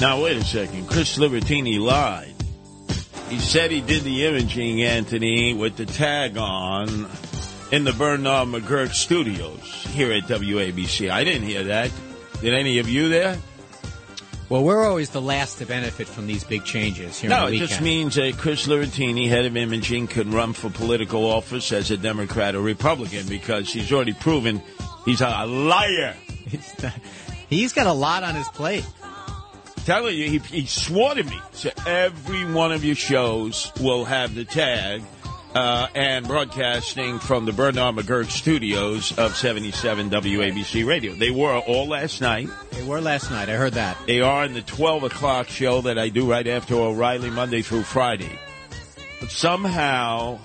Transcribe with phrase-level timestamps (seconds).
[0.00, 0.88] Now, wait a second.
[0.88, 2.34] Chris Libertini lied.
[3.30, 7.08] He said he did the imaging, Anthony, with the tag on
[7.72, 11.10] in the Bernard McGuirk studios here at WABC.
[11.10, 11.90] I didn't hear that.
[12.42, 13.38] Did any of you there?
[14.50, 17.80] Well, we're always the last to benefit from these big changes here No, it just
[17.80, 22.54] means that Chris Libertini, head of imaging, can run for political office as a Democrat
[22.54, 24.62] or Republican because he's already proven
[25.04, 26.14] he's a liar.
[27.48, 28.84] He's got a lot on his plate.
[29.86, 31.40] Telling you, he, he swore to me.
[31.52, 35.00] So every one of your shows will have the tag
[35.54, 41.14] uh, and broadcasting from the Bernard McGuirk studios of 77 WABC Radio.
[41.14, 42.48] They were all last night.
[42.72, 43.48] They were last night.
[43.48, 43.96] I heard that.
[44.08, 47.84] They are in the 12 o'clock show that I do right after O'Reilly Monday through
[47.84, 48.40] Friday.
[49.20, 50.40] But somehow,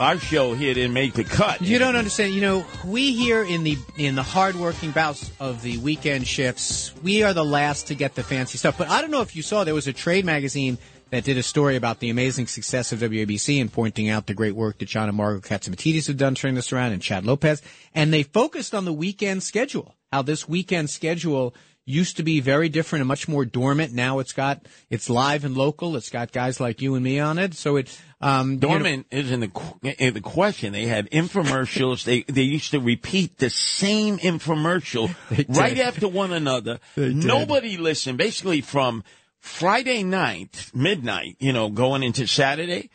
[0.00, 1.60] our show here didn't make the cut.
[1.60, 2.32] You don't understand.
[2.32, 7.22] You know, we here in the in the hardworking bouts of the weekend shifts, we
[7.22, 8.78] are the last to get the fancy stuff.
[8.78, 10.78] But I don't know if you saw there was a trade magazine
[11.10, 14.54] that did a story about the amazing success of WABC and pointing out the great
[14.54, 17.60] work that John and Margaret Catsimatidis have done turning this around and Chad Lopez.
[17.94, 21.54] And they focused on the weekend schedule, how this weekend schedule
[21.86, 23.92] used to be very different and much more dormant.
[23.92, 25.96] Now it's got, it's live and local.
[25.96, 27.54] It's got guys like you and me on it.
[27.54, 30.72] So it, um, you know- Dormant is in the, qu- eh, the question.
[30.72, 32.04] They had infomercials.
[32.04, 35.14] they they used to repeat the same infomercial
[35.48, 36.78] right after one another.
[36.96, 38.18] Nobody listened.
[38.18, 39.02] Basically, from
[39.38, 42.90] Friday night midnight, you know, going into Saturday,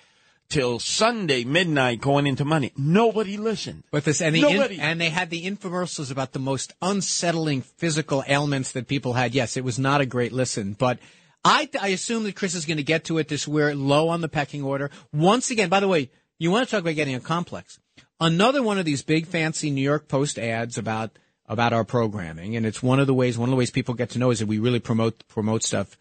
[0.49, 2.71] till Sunday midnight, going into Monday.
[2.77, 3.83] Nobody listened.
[3.91, 8.23] But this and the in- and they had the infomercials about the most unsettling physical
[8.27, 9.33] ailments that people had.
[9.33, 10.99] Yes, it was not a great listen, but
[11.43, 13.27] I I assume that Chris is going to get to it.
[13.27, 15.69] This we're low on the pecking order once again.
[15.69, 16.09] By the way,
[16.39, 17.79] you want to talk about getting a complex?
[18.19, 21.11] Another one of these big fancy New York Post ads about
[21.47, 24.09] about our programming, and it's one of the ways one of the ways people get
[24.11, 25.97] to know is that we really promote promote stuff.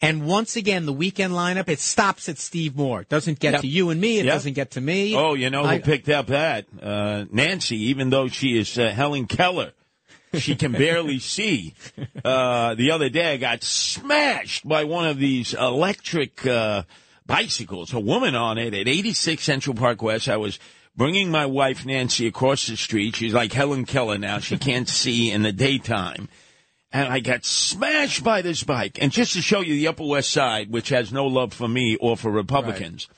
[0.00, 3.00] And once again, the weekend lineup it stops at Steve Moore.
[3.00, 3.60] It doesn't get Yep.
[3.62, 4.18] to you and me.
[4.18, 4.34] It Yep.
[4.34, 5.16] doesn't get to me.
[5.16, 6.66] Oh, you know who I- picked up that?
[6.80, 9.72] Uh, Nancy, even though she is uh, Helen Keller.
[10.38, 11.74] She can barely see.
[12.24, 16.82] Uh, the other day I got smashed by one of these electric, uh,
[17.26, 20.28] bicycles, a woman on it at 86 Central Park West.
[20.28, 20.58] I was
[20.96, 23.16] bringing my wife Nancy across the street.
[23.16, 24.38] She's like Helen Keller now.
[24.38, 26.28] She can't see in the daytime.
[26.90, 28.98] And I got smashed by this bike.
[29.00, 31.96] And just to show you the Upper West Side, which has no love for me
[31.96, 33.08] or for Republicans,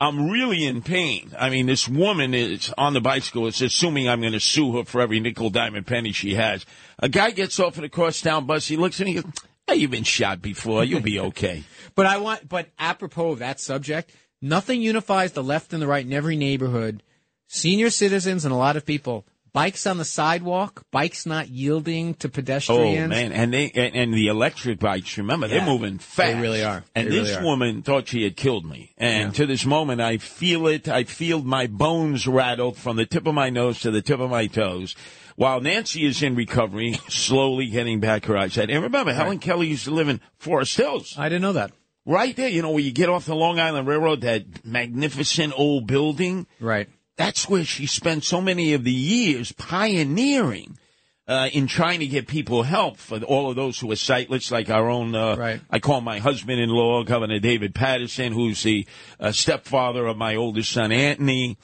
[0.00, 1.32] I'm really in pain.
[1.38, 3.46] I mean, this woman is on the bicycle.
[3.46, 6.66] It's assuming I'm going to sue her for every nickel, diamond, penny she has.
[6.98, 8.66] A guy gets off at a crosstown bus.
[8.66, 9.14] He looks at me.
[9.14, 9.32] He goes,
[9.66, 10.84] hey, you've been shot before.
[10.84, 11.64] You'll be okay.
[11.94, 16.04] But I want, but apropos of that subject, nothing unifies the left and the right
[16.04, 17.02] in every neighborhood.
[17.46, 22.28] Senior citizens and a lot of people, bikes on the sidewalk, bikes not yielding to
[22.28, 23.06] pedestrians.
[23.06, 25.16] Oh man, and they and, and the electric bikes.
[25.16, 25.58] Remember, Yeah.
[25.60, 26.34] they're moving fast.
[26.34, 26.84] They really are.
[26.94, 27.42] And They this are.
[27.42, 30.86] woman thought she had killed me, and to this moment, I feel it.
[30.88, 34.28] I feel my bones rattled from the tip of my nose to the tip of
[34.28, 34.94] my toes.
[35.36, 38.70] While Nancy is in recovery, slowly getting back her eyesight.
[38.70, 41.14] And remember, Helen Keller used to live in Forest Hills.
[41.18, 41.72] I didn't know that.
[42.06, 45.86] Right there, you know, where you get off the Long Island Railroad, that magnificent old
[45.86, 46.46] building.
[46.60, 46.88] Right.
[47.16, 50.78] That's where she spent so many of the years pioneering
[51.26, 54.68] uh, in trying to get people help for all of those who are sightless, like
[54.68, 55.14] our own.
[55.14, 55.60] Uh, Right.
[55.70, 58.86] I call my husband-in-law, Governor David Paterson, who's the
[59.18, 61.56] uh, stepfather of my oldest son, Anthony.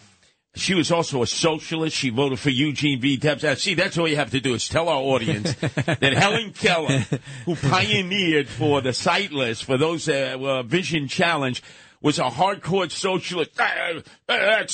[0.57, 1.97] She was also a socialist.
[1.97, 3.17] She voted for Eugene V.
[3.17, 3.63] Debs.
[3.63, 7.05] See, that's all you have to do is tell our audience that Helen Keller,
[7.45, 11.65] who pioneered for the sightless, for those that were vision challenged,
[12.03, 13.59] was a hardcore socialist.
[13.59, 14.67] Uh, uh,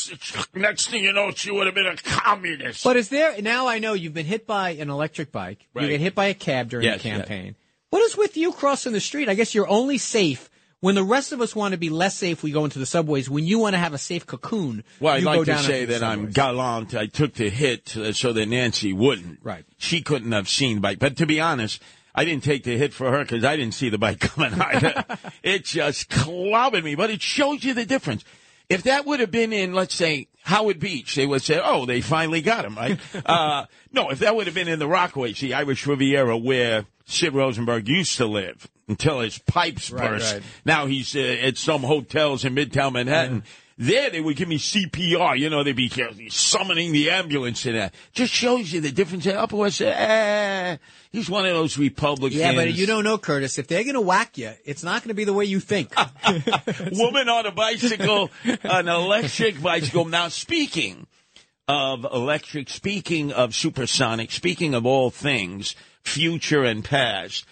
[0.54, 2.84] next thing you know, she would have been a communist.
[2.84, 5.66] But is there, now I know you've been hit by an electric bike.
[5.74, 5.82] Right.
[5.82, 7.56] You get hit by a cab during Yes, the campaign.
[7.90, 9.28] What is with you crossing the street?
[9.28, 10.50] I guess you're only safe
[10.80, 12.42] when the rest of us want to be less safe.
[12.42, 13.30] We go into the subways.
[13.30, 15.84] When you want to have a safe cocoon, Well, I'd you go like to say
[15.86, 16.94] that I'm gallant.
[16.94, 19.40] I took the hit uh, so that Nancy wouldn't.
[19.42, 19.64] Right.
[19.78, 20.80] She couldn't have seen.
[20.80, 21.82] But to be honest,
[22.16, 25.04] I didn't take the hit for her because I didn't see the bike coming either.
[25.42, 26.94] it just clobbered me.
[26.94, 28.24] But it shows you the difference.
[28.68, 32.00] If that would have been in, let's say, Howard Beach, they would say, oh, they
[32.00, 32.98] finally got him, right?
[33.26, 37.34] uh, no, if that would have been in the Rockaways, the Irish Riviera, where Sid
[37.34, 40.34] Rosenberg used to live, until his pipes burst.
[40.34, 40.42] right.
[40.64, 43.44] Now he's uh, at some hotels in Midtown Manhattan.
[43.78, 45.38] There, they would give me CPR.
[45.38, 45.90] You know, they'd be
[46.30, 47.94] summoning the ambulance and that.
[48.12, 49.26] Just shows you the difference.
[49.26, 50.78] Upper West eh,
[51.12, 52.40] he's one of those Republicans.
[52.40, 53.58] Yeah, but you don't know, Curtis.
[53.58, 55.92] If they're going to whack you, it's not going to be the way you think.
[56.92, 60.06] Woman on a bicycle, an electric bicycle.
[60.06, 61.06] Now, speaking
[61.68, 67.44] of electric, speaking of supersonic, speaking of all things future and past,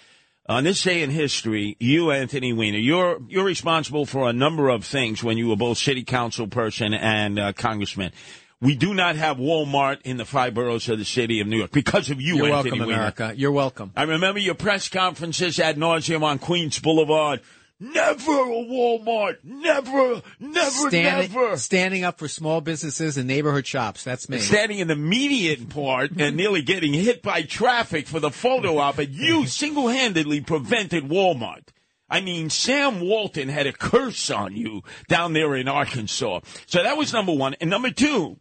[0.47, 4.85] on this day in history, you, Anthony Weiner, you're you're responsible for a number of
[4.85, 8.13] things when you were both city council person and uh, congressman.
[8.61, 11.71] We do not have Walmart in the five boroughs of the city of New York
[11.73, 12.93] because of you, You're Anthony welcome, Weiner.
[12.95, 13.33] America.
[13.37, 13.93] You're welcome.
[13.97, 17.41] I remember your press conferences ad nauseum on Queens Boulevard.
[17.81, 19.39] Never a Walmart.
[19.43, 21.57] Never, never, Standing, never.
[21.57, 24.05] standing up for small businesses and neighborhood shops.
[24.05, 24.39] That's me.
[24.39, 28.97] Standing in the median part and nearly getting hit by traffic for the photo op,
[28.97, 31.69] but you single-handedly prevented Walmart.
[32.09, 36.41] I mean, Sam Walton had a curse on you down there in Arkansas.
[36.67, 37.55] So that was number one.
[37.61, 38.39] And number two,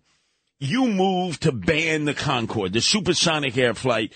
[0.60, 4.14] you moved to ban the Concorde, the supersonic air flight.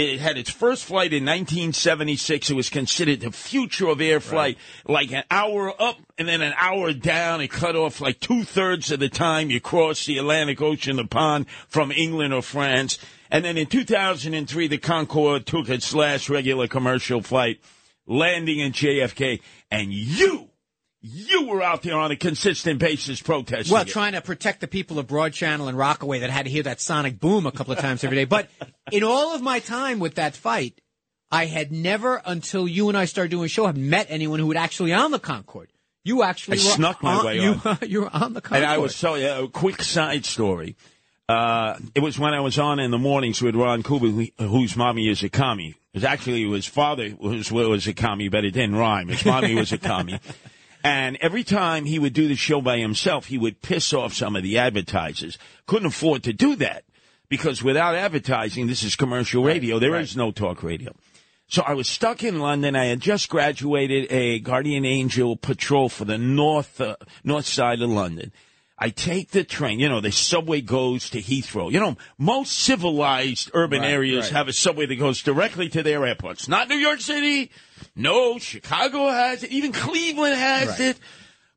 [0.00, 2.48] It had its first flight in 1976.
[2.48, 4.56] It was considered the future of air flight,
[4.86, 7.42] like an hour up and then an hour down.
[7.42, 11.04] It cut off like two thirds of the time you cross the Atlantic Ocean, the
[11.04, 12.98] pond from England or France.
[13.30, 17.60] And then in 2003, the Concorde took its last regular commercial flight,
[18.06, 19.42] landing in JFK.
[19.70, 20.49] And you,
[21.02, 23.72] you were out there on a consistent basis protesting.
[23.72, 23.88] Well, it.
[23.88, 26.80] trying to protect the people of Broad Channel and Rockaway that had to hear that
[26.80, 28.24] sonic boom a couple of times every day.
[28.24, 28.48] But
[28.92, 30.80] in all of my time with that fight,
[31.30, 34.48] I had never, until you and I started doing a show, have met anyone who
[34.48, 35.70] was actually on the Concorde.
[36.04, 37.78] You actually I were snuck my on, way you, on.
[37.86, 38.62] you were on the Concorde.
[38.62, 39.14] And I was so
[39.44, 40.76] a quick side story.
[41.28, 45.08] Uh, it was when I was on in the mornings with Ron Kuby, whose mommy
[45.08, 45.76] is a commie.
[45.92, 49.08] It was actually his father was was a commie, but it didn't rhyme.
[49.08, 50.18] His mommy was a commie.
[50.82, 54.36] And every time he would do the show by himself, he would piss off some
[54.36, 55.38] of the advertisers.
[55.66, 56.84] Couldn't afford to do that
[57.28, 59.78] because without advertising, this is commercial radio.
[59.78, 60.94] There is no talk radio.
[61.48, 62.76] So I was stuck in London.
[62.76, 67.90] I had just graduated a Guardian Angel patrol for the north uh, north side of
[67.90, 68.32] London.
[68.78, 69.78] I take the train.
[69.78, 71.70] You know, the subway goes to Heathrow.
[71.70, 74.36] You know, most civilized urban Right, areas right.
[74.36, 76.48] have a subway that goes directly to their airports.
[76.48, 77.50] Not New York City.
[77.96, 79.50] No, Chicago has it.
[79.50, 80.80] Even Cleveland has Right.
[80.80, 80.98] it.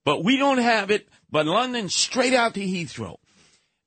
[0.06, 1.08] But we don't have it.
[1.32, 3.18] But London, straight out to Heathrow.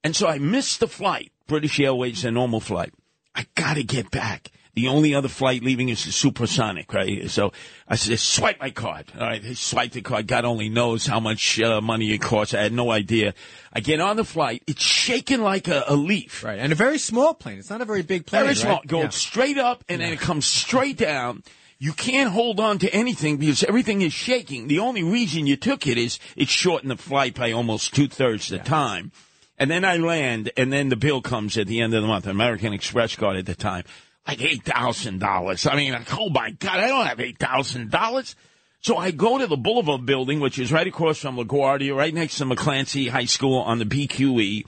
[0.03, 1.33] And so I missed the flight.
[1.47, 2.93] British Airways, a normal flight.
[3.35, 4.51] I got to get back.
[4.75, 7.31] The only other flight leaving is the supersonic, right?
[7.31, 7.53] So
[7.89, 9.11] I said, swipe my card.
[9.15, 10.27] All right, they swiped the card.
[10.27, 12.53] God only knows how much uh, money it costs.
[12.53, 13.33] I had no idea.
[13.73, 14.63] I get on the flight.
[14.67, 16.45] It's shaking like a, a leaf.
[16.45, 17.59] Right, and a very small plane.
[17.59, 18.43] It's not a very big plane.
[18.43, 18.77] Very small.
[18.77, 18.87] right?
[18.87, 19.09] Goes Yeah.
[19.11, 21.43] straight up and then it comes straight down.
[21.79, 24.67] You can't hold on to anything because everything is shaking.
[24.67, 28.49] The only reason you took it is it shortened the flight by almost two thirds
[28.49, 29.13] the time.
[29.59, 32.27] And then I land, and then the bill comes at the end of the month.
[32.27, 33.85] American Express card at the time,
[34.27, 35.67] like eight thousand dollars.
[35.67, 38.37] I mean, like, oh my god, I don't have eight thousand dollars.
[38.81, 42.39] So I go to the Boulevard building, which is right across from LaGuardia, right next
[42.39, 44.67] to McClancy High School on the BQE.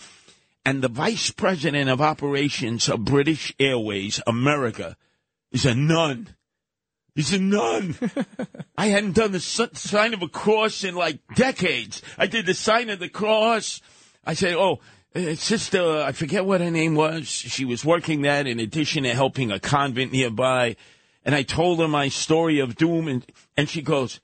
[0.64, 4.96] And the vice president of operations of British Airways America
[5.52, 6.34] is a nun.
[7.18, 7.96] He's said, none.
[8.78, 12.00] I hadn't done the sign of a cross in like decades.
[12.16, 13.80] I did the sign of the cross.
[14.24, 14.78] I said, "Oh,
[15.16, 17.26] uh, sister, I forget what her name was.
[17.26, 20.76] She was working that in addition to helping a convent nearby."
[21.24, 24.20] And I told her my story of doom, and and she goes,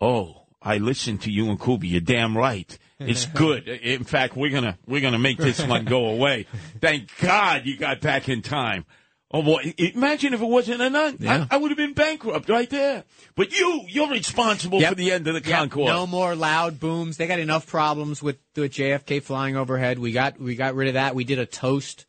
[0.00, 1.88] "Oh, I listened to you and Kuby.
[1.88, 2.78] You're damn right.
[3.00, 3.66] It's good.
[3.66, 6.46] In fact, we're gonna we're gonna make this one go away.
[6.80, 8.86] Thank God you got back in time."
[9.32, 9.74] Oh boy!
[9.78, 11.16] Imagine if it wasn't a nun.
[11.20, 11.46] Yeah.
[11.50, 13.04] I, I would have been bankrupt right there.
[13.36, 14.88] But you, you're responsible Yep.
[14.88, 15.86] for the end of the Yep, Concorde.
[15.86, 17.16] No more loud booms.
[17.16, 20.00] They got enough problems with the JFK flying overhead.
[20.00, 21.14] We got we got rid of that.
[21.14, 22.06] We did a toast.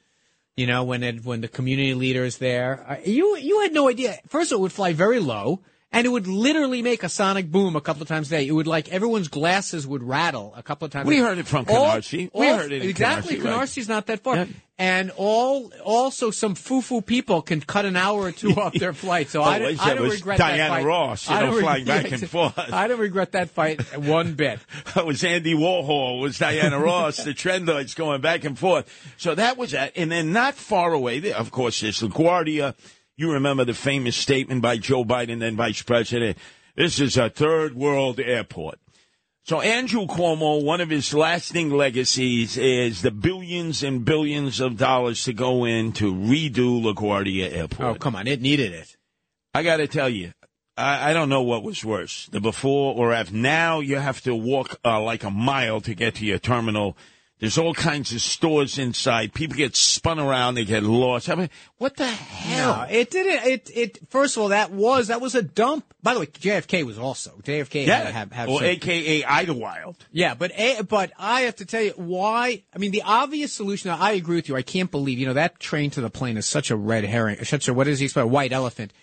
[0.58, 2.86] You know when it when the community leader is there.
[2.88, 4.18] Uh, You you had no idea.
[4.28, 5.62] First, it would fly very low,
[5.92, 8.48] and it would literally make a sonic boom a couple of times a day.
[8.48, 11.08] It would like everyone's glasses would rattle a couple of times.
[11.08, 11.24] We a day.
[11.28, 12.32] heard it from All- Canarsie.
[12.34, 13.38] We heard it exactly.
[13.38, 13.90] Canarsie, right.
[13.90, 14.36] Not that far.
[14.38, 14.46] Yeah.
[14.82, 19.30] And all also some foo-foo people can cut an hour or two off their flight.
[19.30, 20.86] So oh, I, Oh, don't- I don't regret that Diana fight.
[20.86, 22.58] Ross, you I know, flying back yeah, and forth.
[22.58, 24.60] I don't regret that fight one bit.
[24.96, 28.92] it was Andy Warhol, it was Diana Ross, the trendoids going back and forth.
[29.18, 29.92] So that was that.
[29.96, 32.74] And then not far away, of course, there's LaGuardia.
[33.18, 36.40] You remember the famous statement by Joe Biden, then Vice President.
[36.76, 38.80] This is a third world airport.
[39.44, 45.24] So Andrew Cuomo, one of his lasting legacies is the billions and billions of dollars
[45.24, 47.90] to go in to redo LaGuardia Airport.
[47.90, 48.28] Oh, come on.
[48.28, 48.96] It needed it.
[49.54, 50.34] I got to tell you,
[50.78, 53.36] I, I don't know what was worse, the before or after.
[53.36, 56.96] Now you have to walk uh, like a mile to get to your terminal.
[57.42, 59.34] There's all kinds of stores inside.
[59.34, 60.54] People get spun around.
[60.54, 61.28] They get lost.
[61.28, 62.76] I mean, what the hell?
[62.76, 63.48] No, it didn't.
[63.48, 64.00] It it.
[64.12, 65.92] First of all, that was that was a dump.
[66.04, 67.88] By the way, JFK was also JFK.
[67.88, 69.96] yeah, had have, have or some- AKA Idlewild.
[70.12, 72.62] Yeah, but a, but I have to tell you why.
[72.76, 73.90] I mean, the obvious solution.
[73.90, 74.56] I agree with you.
[74.56, 77.44] I can't believe you know that train to the plane is such a red herring.
[77.44, 78.28] Such a what is he expect?
[78.28, 78.94] White elephant.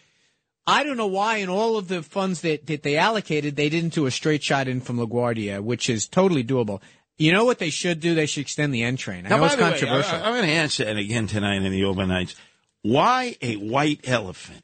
[0.65, 3.95] I don't know why in all of the funds that, that they allocated, they didn't
[3.95, 6.83] do a straight shot in from LaGuardia, which is totally doable.
[7.19, 8.15] You know what they should do?
[8.15, 9.27] They should extend the N train.
[9.27, 10.15] I know it's the way, controversial.
[10.15, 12.37] I, am going to answer it again tonight in the overnights.
[12.83, 14.63] Why a white elephant?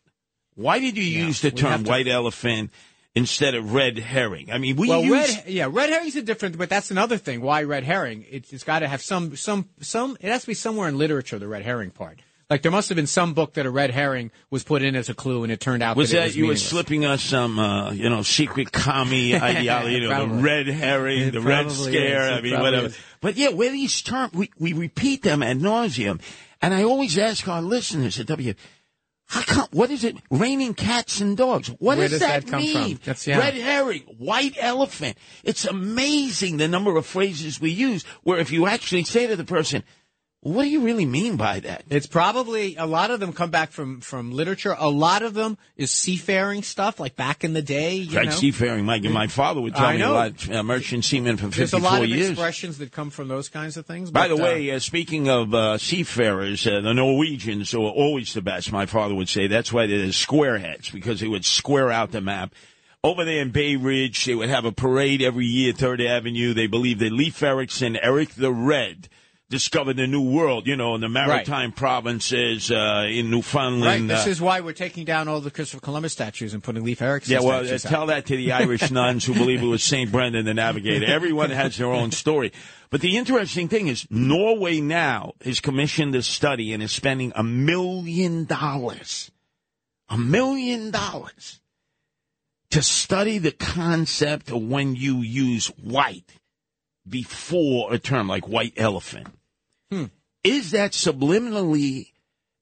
[0.55, 2.71] Why did you use the term to- white elephant
[3.17, 4.53] instead of red herring?
[4.53, 7.41] I mean, we well, use red, yeah, red herring's a different, but that's another thing.
[7.41, 8.25] Why red herring?
[8.31, 10.17] It's, it's got to have some, some, some.
[10.21, 11.41] It has to be somewhere in literature.
[11.41, 12.21] The red herring part.
[12.55, 15.09] Like there must have been some book that a red herring was put in as
[15.09, 17.21] a clue, and it turned out Was that, it that was you were slipping us
[17.21, 21.69] some, uh, you know, secret commie ideology, you know, the red herring, It the red
[21.73, 22.39] scare, is.
[22.39, 22.87] I mean, whatever.
[22.87, 22.99] is.
[23.21, 26.21] But yeah, where these terms, we, we repeat them ad nauseum.
[26.63, 28.55] And I always ask our listeners at W,
[29.27, 30.17] how come, what is it?
[30.31, 31.67] Raining cats and dogs.
[31.81, 32.99] What Where does, does that come mean?
[32.99, 33.05] from?
[33.05, 33.39] That's- yeah.
[33.41, 35.19] Red herring, white elephant.
[35.43, 39.43] It's amazing the number of phrases we use where if you actually say to the
[39.43, 39.83] person,
[40.45, 41.85] what do you really mean by that?
[41.89, 44.77] It's probably a lot of them come back from from literature.
[44.79, 47.95] A lot of them is seafaring stuff, like back in the day.
[47.97, 48.31] You Like know?
[48.33, 50.13] seafaring, Mike, my father would tell I me a know.
[50.13, 50.51] lot.
[50.51, 52.31] Uh, merchant seaman for There's a 54 lot of years.
[52.31, 54.11] expressions that come from those kinds of things.
[54.11, 58.43] By the uh, way, uh, speaking of uh, seafarers, uh, the Norwegians are always the
[58.43, 58.71] best.
[58.71, 62.53] My father would say that's why they're squareheads because they would square out the map.
[63.03, 66.55] Over there in Bay Ridge, they would have a parade every year, Third Avenue.
[66.55, 69.09] They believe that Leif Erikson, Eric the Red,
[69.51, 70.67] discovered the new world.
[70.67, 73.31] You know, in the maritime provinces uh, in right.
[73.31, 74.11] Newfoundland.
[74.11, 77.03] This uh, is why we're taking down all the Christopher Columbus statues and putting Leif
[77.03, 80.11] Erikson yeah, well, uh, tell that to the Irish nuns who believe it was St.
[80.11, 81.07] Brendan the Navigator.
[81.07, 82.53] Everyone has their own story.
[82.91, 87.43] But the interesting thing is, Norway now has commissioned a study and is spending a
[87.43, 89.31] million dollars,
[90.09, 91.61] a million dollars
[92.71, 96.41] to study the concept of when you use white
[97.09, 99.29] before a term like white elephant.
[99.91, 100.05] Hmm.
[100.43, 102.09] Is that subliminally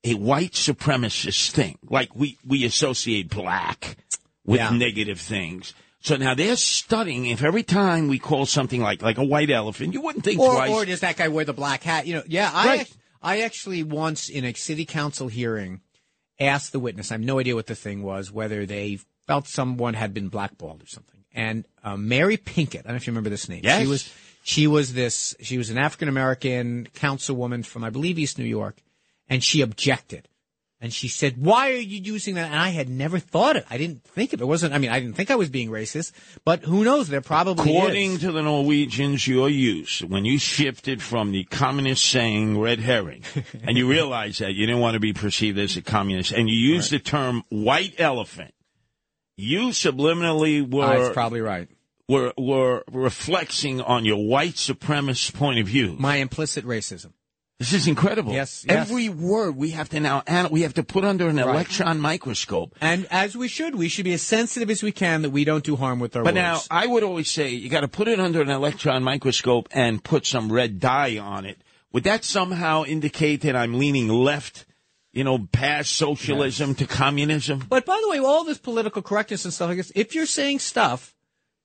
[0.05, 1.79] a white supremacist thing?
[1.89, 3.97] Like we, we associate black
[4.45, 4.71] with Yeah.
[4.71, 5.75] negative things.
[6.01, 9.95] So now they're studying if every time we call something like like a white elephant,
[9.95, 10.71] you wouldn't think Or, twice.
[10.71, 12.07] or does that guy wear the black hat?
[12.09, 12.51] You know, yeah.
[12.53, 12.93] I Right.
[13.23, 15.81] I actually once in a city council hearing
[16.41, 17.13] asked the witness.
[17.13, 20.83] I have no idea what the thing was, whether they felt someone had been blackballed
[20.83, 21.21] or something.
[21.33, 23.61] And uh, Mary Pinkett, I don't know if you remember this name.
[23.63, 23.83] Yes.
[23.83, 28.39] She was she was this she was an African American councilwoman from I believe East
[28.39, 28.83] New York,
[29.29, 30.29] and she objected.
[30.81, 33.65] And she said, "Why are you using that?" And I had never thought it.
[33.71, 34.43] I didn't think of it.
[34.43, 34.75] it wasn't.
[34.75, 36.11] I mean, I didn't think I was being racist,
[36.45, 37.07] but who knows?
[37.07, 38.21] There probably According is.
[38.23, 43.23] to the Norwegians, your use when you shifted from the communist saying red herring,
[43.63, 46.57] and you realized that you didn't want to be perceived as a communist, and you
[46.57, 48.53] used the term white elephant,
[49.37, 51.69] you subliminally Ah, were it's probably right.
[52.13, 55.97] Were were reflecting on your white supremacist point of view.
[55.99, 57.13] My implicit racism.
[57.59, 58.33] This is incredible.
[58.33, 58.77] Yes, yes.
[58.91, 62.75] Every word we have to now we have to put under an electron microscope.
[62.81, 65.63] And as we should, we should be as sensitive as we can that we don't
[65.63, 66.43] do harm with our But words.
[66.43, 70.03] now, I would always say you got to put it under an electron microscope and
[70.03, 71.59] put some red dye on it.
[71.93, 74.67] Would that somehow indicate that I'm leaning left,
[75.13, 77.65] you know, past socialism to communism?
[77.69, 80.59] but by the way, all this political correctness and stuff like this, if you're saying
[80.59, 81.12] stuff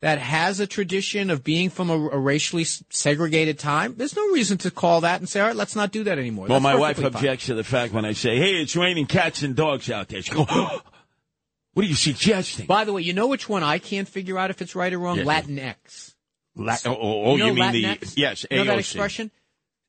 [0.01, 4.57] that has a tradition of being from a, a racially segregated time, there's no reason
[4.59, 6.47] to call that and say, all right, let's not do that anymore.
[6.47, 7.07] Well, That's my wife fine.
[7.07, 10.21] objects to the fact when I say, "Hey, it's raining cats and dogs out there."
[10.21, 14.07] She goes, "What are you suggesting?" By the way, you know which one I can't
[14.07, 15.17] figure out if it's right or wrong?
[15.17, 15.27] Yes.
[15.27, 16.13] Latinx.
[16.55, 18.15] La- oh, oh, oh, you, you, mean Latinx?
[18.15, 19.31] the yes, You know that expression?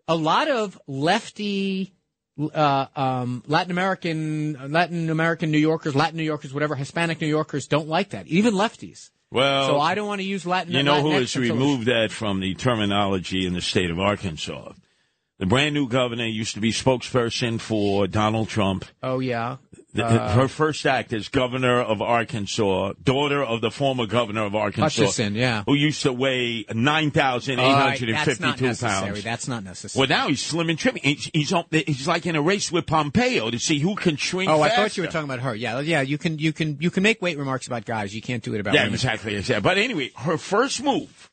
[0.07, 1.93] A lot of lefty
[2.55, 7.67] uh, um, Latin American, Latin American New Yorkers, Latin New Yorkers, whatever, Hispanic New Yorkers
[7.67, 8.27] don't like that.
[8.27, 9.11] Even lefties.
[9.31, 10.73] Well, so I don't want to use Latin.
[10.73, 14.73] You know who has removed that from the terminology in the state of Arkansas?
[15.39, 18.87] The brand new governor used to be spokesperson for Donald Trump.
[19.03, 19.59] Oh yeah.
[19.97, 25.03] Uh, her first act as governor of Arkansas, daughter of the former governor of Arkansas,
[25.03, 25.63] Hutchison, yeah.
[25.65, 29.13] who used to weigh nine thousand eight hundred and that's not necessary.
[29.13, 29.25] pounds.
[29.25, 30.01] That's not necessary.
[30.01, 30.97] Well, now he's slim and trim.
[30.97, 34.51] He's, he's, on, he's like in a race with Pompeo to see who can shrink.
[34.51, 35.55] Oh, I thought you were talking about her.
[35.55, 36.03] Yeah, yeah.
[36.03, 38.15] You can, you can, you can make weight remarks about guys.
[38.15, 38.95] You can't do it about Yeah, women.
[38.95, 39.37] exactly.
[39.37, 39.63] exactly.
[39.63, 41.31] But anyway, her first move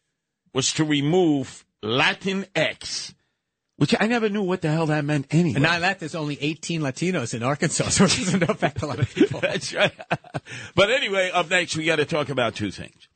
[0.53, 3.13] was to remove Latin X
[3.77, 5.55] which I never knew what the hell that meant anyway.
[5.55, 8.99] And now that there's only 18 Latinos in Arkansas, so it doesn't affect a lot
[8.99, 9.39] of people.
[9.41, 9.91] That's right.
[10.75, 13.07] but anyway, up next, we got to talk about two things.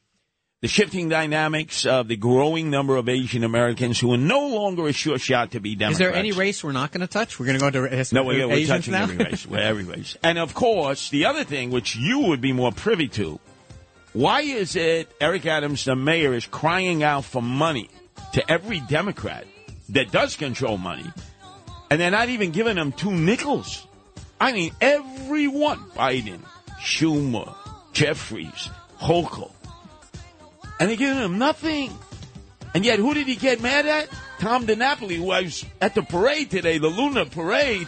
[0.61, 4.91] The shifting dynamics of the growing number of Asian Americans who are no longer a
[4.91, 5.93] sure shot to be Democrats.
[5.93, 7.39] Is there any race we're not going to touch?
[7.39, 9.03] We're going to go into No, we're, we're touching now?
[9.03, 9.47] every race.
[9.47, 10.17] We're every race.
[10.21, 13.39] And of course, the other thing, which you would be more privy to,
[14.11, 17.89] why is it Eric Adams, the mayor, is crying out for money
[18.33, 19.45] to every Democrat
[19.89, 21.05] that does control money,
[21.89, 23.85] and they're not even giving them two nickels?
[24.39, 26.39] I mean, everyone, Biden,
[26.79, 27.55] Schumer,
[27.91, 28.69] Jeffries,
[28.99, 29.51] Hochul,
[30.79, 31.91] and they're giving them nothing.
[32.73, 34.09] And yet, who did he get mad at?
[34.39, 37.87] Tom DiNapoli, who was at the parade today, the Luna parade.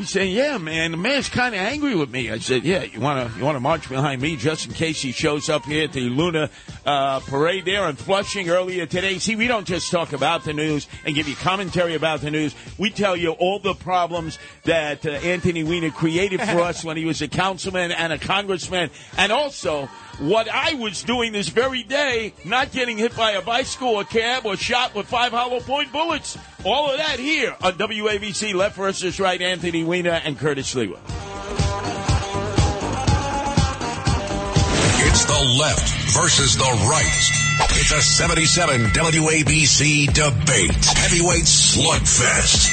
[0.00, 3.00] He said, "Yeah, man, the mayor's kind of angry with me." I said, "Yeah, you
[3.00, 5.84] want to you want to march behind me just in case he shows up here
[5.84, 6.48] at the Luna
[6.86, 10.88] uh, parade there in Flushing earlier today." See, we don't just talk about the news
[11.04, 12.54] and give you commentary about the news.
[12.78, 17.04] We tell you all the problems that uh, Anthony Weiner created for us when he
[17.04, 18.88] was a councilman and a congressman,
[19.18, 19.86] and also
[20.20, 24.44] what I was doing this very day, not getting hit by a bicycle or cab
[24.44, 26.38] or shot with five hollow point bullets.
[26.64, 30.98] All of that here on WABC Left versus Right, Anthony Weiner and Curtis Sliwa.
[35.02, 37.40] It's the left versus the right.
[37.72, 40.84] It's a 77 WABC debate.
[40.84, 42.68] Heavyweight slugfest.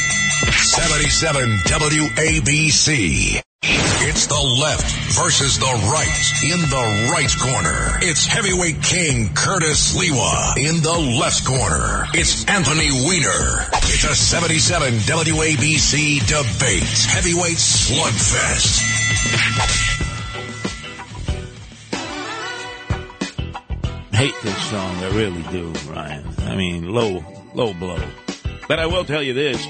[0.76, 3.42] 77 WABC.
[3.64, 6.24] It's the left versus the right.
[6.44, 10.58] In the right corner, it's heavyweight king Curtis Sliwa.
[10.58, 13.68] In the left corner, it's Anthony Weiner.
[13.84, 16.84] It's a 77 WABC debate.
[17.10, 18.84] Heavyweight slugfest.
[24.14, 26.26] Hate this song, I really do, Ryan.
[26.48, 28.02] I mean, low, low blow.
[28.68, 29.66] But I will tell you this.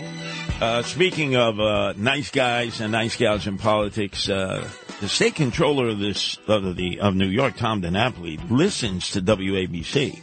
[0.60, 4.68] Uh, speaking of uh, nice guys and nice gals in politics, uh,
[5.02, 10.20] the state controller of this of the of New York, Tom DiNapoli, listens to WABC.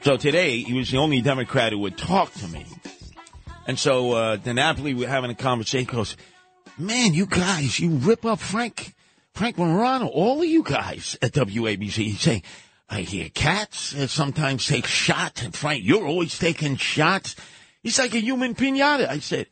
[0.00, 2.64] So today, he was the only Democrat who would talk to me.
[3.66, 5.94] And so uh, DiNapoli, we're having a conversation.
[5.94, 6.16] Goes,
[6.78, 8.94] "Man, you guys, you rip up Frank
[9.34, 12.42] Frank Morano, all of you guys at WABC." He's saying.
[12.90, 17.36] I hear cats uh, sometimes take shots, and Frank, you're always taking shots.
[17.82, 19.06] He's like a human pinata.
[19.06, 19.46] I said,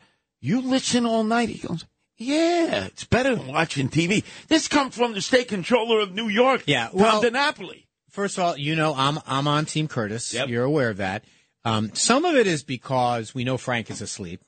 [0.46, 1.48] you listen all night?
[1.48, 1.84] He goes,
[2.16, 4.24] yeah, it's better than watching TV.
[4.48, 7.84] This comes from the state controller of New York, Yeah, Tom DiNapoli.
[8.10, 10.32] First of all, you know I'm I'm on Team Curtis.
[10.32, 10.48] Yep.
[10.48, 11.24] You're aware of that.
[11.64, 14.40] Um, some of it is because we know Frank is asleep,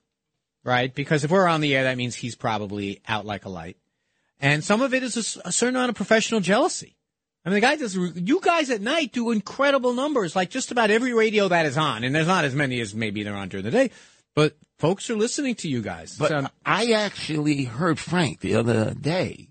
[0.64, 0.94] right?
[0.94, 3.76] Because if we're on the air, that means he's probably out like a light.
[4.40, 6.96] And some of it is a certain amount of professional jealousy.
[7.44, 7.96] I mean, the guy does.
[7.96, 12.04] You guys at night do incredible numbers, like just about every radio that is on,
[12.04, 13.90] and there's not as many as maybe they're on during the day,
[14.34, 16.16] but folks are listening to you guys.
[16.18, 19.48] But So- I actually heard Frank the other day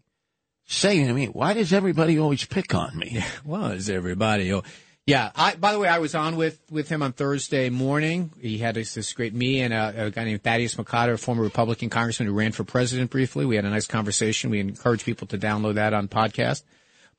[0.65, 3.23] saying to me, why does everybody always pick on me?
[3.45, 4.53] was everybody.
[4.53, 4.63] Oh,
[5.05, 5.31] yeah.
[5.35, 8.31] I, by the way, I was on with, with him on Thursday morning.
[8.41, 11.43] He had this, this great me and a, a guy named Thaddeus McCotter, a former
[11.43, 13.45] Republican congressman who ran for president briefly.
[13.45, 14.49] We had a nice conversation.
[14.49, 16.63] We encourage people to download that on podcast.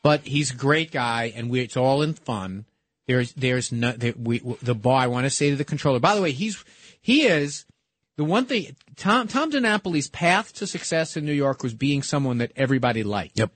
[0.03, 2.67] But he's a great guy, and we, it's all in fun.
[3.09, 5.01] There's there's no there, we the bar.
[5.01, 5.99] I want to say to the controller.
[5.99, 6.63] By the way, he's
[7.09, 7.65] he is
[8.19, 8.77] the one thing.
[8.97, 13.39] Tom Tom DiNapoli's path to success in New York was being someone that everybody liked.
[13.39, 13.51] Yep.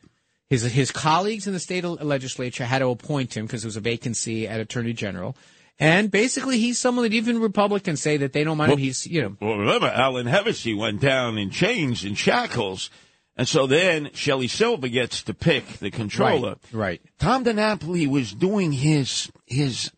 [0.48, 3.80] His his colleagues in the state legislature had to appoint him because there was a
[3.80, 5.36] vacancy at attorney general,
[5.78, 8.78] and basically he's someone that even Republicans say that they don't mind him.
[8.78, 12.88] He's you know Well, remember, Alan Hevesi went down in chains and shackles.
[13.36, 16.56] And so then Shelley Silver gets to pick the controller.
[16.70, 17.00] right.
[17.18, 19.90] Tom DiNapoli was doing his his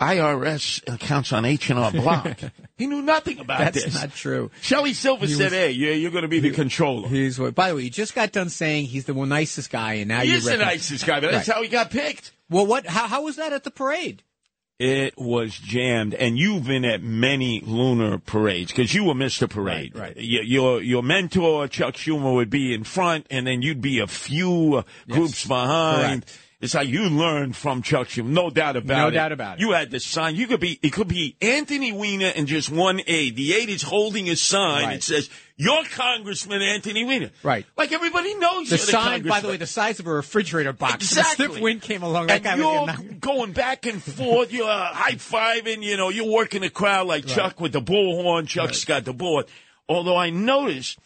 [0.00, 2.38] IRS accounts on H and R Block.
[2.78, 3.94] he knew nothing about That's this.
[3.94, 4.50] That's not true.
[4.60, 7.54] Shelley Silver He said, was- "Hey, yeah, you're going to be the controller." He's what.
[7.54, 10.20] By the way, you just got done saying he's the one nicest guy, and now
[10.20, 11.54] He you're is the nicest guy, but that's Right.
[11.56, 12.32] how he got picked.
[12.48, 12.86] Well, what?
[12.86, 14.22] How, how was that at the parade?
[14.78, 19.50] It was jammed, and you've been at many lunar parades because you were Mr.
[19.50, 19.96] Parade.
[19.96, 20.16] Right, right.
[20.16, 24.06] Your, your your mentor Chuck Schumer would be in front, and then you'd be a
[24.06, 26.24] few uh, groups behind.
[26.24, 26.38] correct.
[26.60, 29.10] It's like you learned from Chuck Schumer, no doubt about No it.
[29.12, 29.60] doubt about it.
[29.60, 30.34] You had the sign.
[30.34, 30.76] You could be.
[30.82, 33.36] It could be Anthony Weiner and just one aide.
[33.36, 34.86] The aide is holding a sign.
[34.86, 34.96] Right.
[34.96, 37.64] It says, "Your Congressman Anthony Weiner." Right.
[37.76, 40.72] Like everybody knows The you're the sign, by the way, the size of a refrigerator
[40.72, 40.94] box.
[41.04, 41.46] Exactly.
[41.46, 42.26] The stiff wind came along.
[42.26, 44.52] That And you're was going back and forth.
[44.52, 45.84] You're uh, high fiving.
[45.84, 48.48] You know, you're working the crowd like Chuck with the bullhorn.
[48.48, 49.46] Chuck's got the board.
[49.88, 50.98] Although I noticed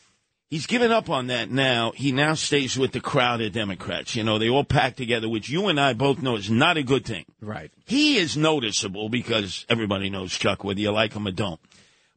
[0.53, 1.93] he's given up on that now.
[1.97, 4.15] He now stays with the crowd of Democrats.
[4.15, 6.83] You know, they all pack together, which you and I both know is not a
[6.83, 7.25] good thing.
[7.41, 7.73] Right.
[7.87, 11.59] He is noticeable because everybody knows Chuck, whether you like him or don't.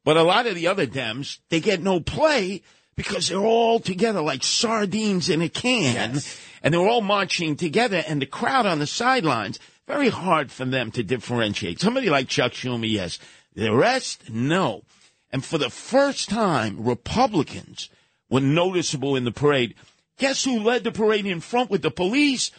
[0.03, 2.61] But a lot of the other Dems, they get no play
[2.97, 6.19] because they're all together like sardines in a can.
[6.61, 10.91] And they're all marching together and the crowd on the sidelines, very hard for them
[10.91, 11.79] to differentiate.
[11.79, 13.17] Somebody like Chuck Schumer, yes.
[13.53, 14.83] The rest, no.
[15.31, 17.89] And for the first time, Republicans
[18.29, 19.75] were noticeable in the parade.
[20.17, 22.51] Guess who led the parade in front with the police?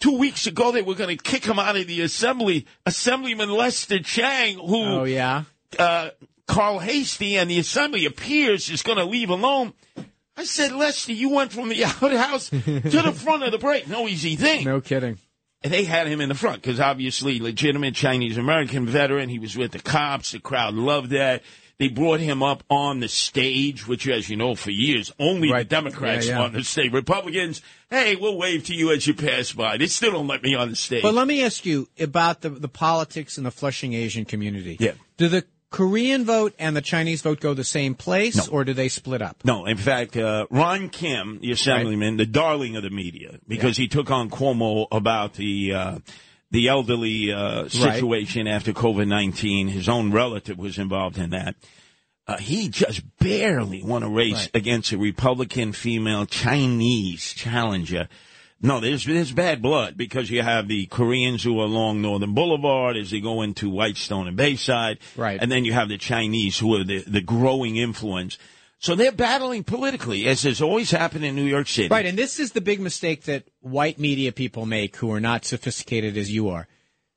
[0.00, 2.66] Two weeks ago, they were going to kick him out of the assembly.
[2.86, 5.44] Assemblyman Lester Chang, who Oh yeah.
[5.78, 6.10] uh,
[6.48, 9.72] Carl Heastie and the assembly appears is going to leave alone.
[10.36, 13.88] I said, Lester, you went from the outhouse to the front of the parade.
[13.88, 14.64] No easy thing.
[14.64, 15.18] No kidding.
[15.62, 19.28] And they had him in the front because obviously legitimate Chinese American veteran.
[19.28, 20.32] He was with the cops.
[20.32, 21.42] The crowd loved that.
[21.82, 25.68] They brought him up on the stage, which, as you know, for years only Right.
[25.68, 26.44] the Democrats Yeah, yeah.
[26.44, 26.92] on the stage.
[26.92, 29.78] Republicans, hey, we'll wave to you as you pass by.
[29.78, 31.02] They still don't let me on the stage.
[31.02, 34.76] But let me ask you about the the politics in the Flushing Asian community.
[34.78, 34.92] Yeah.
[35.16, 38.88] Do the Korean vote and the Chinese vote go the same place, or do they
[38.88, 39.38] split up?
[39.42, 43.88] No, in fact, uh, Ron Kim, the assemblyman, the darling of the media, because he
[43.88, 45.98] took on Cuomo about the uh,
[46.52, 49.66] the elderly uh, situation after COVID nineteen.
[49.68, 51.56] His own relative was involved in that.
[52.28, 54.50] Uh, he just barely won a race Right.
[54.54, 58.08] against a Republican female Chinese challenger.
[58.64, 62.96] No, there's there's bad blood because you have the Koreans who are along Northern Boulevard
[62.96, 65.40] as they go into Whitestone and Bayside, Right.
[65.42, 68.38] And then you have the Chinese who are the the growing influence.
[68.82, 71.86] So they're battling politically, as has always happened in New York City.
[71.86, 75.44] Right, and this is the big mistake that white media people make who are not
[75.44, 76.66] sophisticated as you are.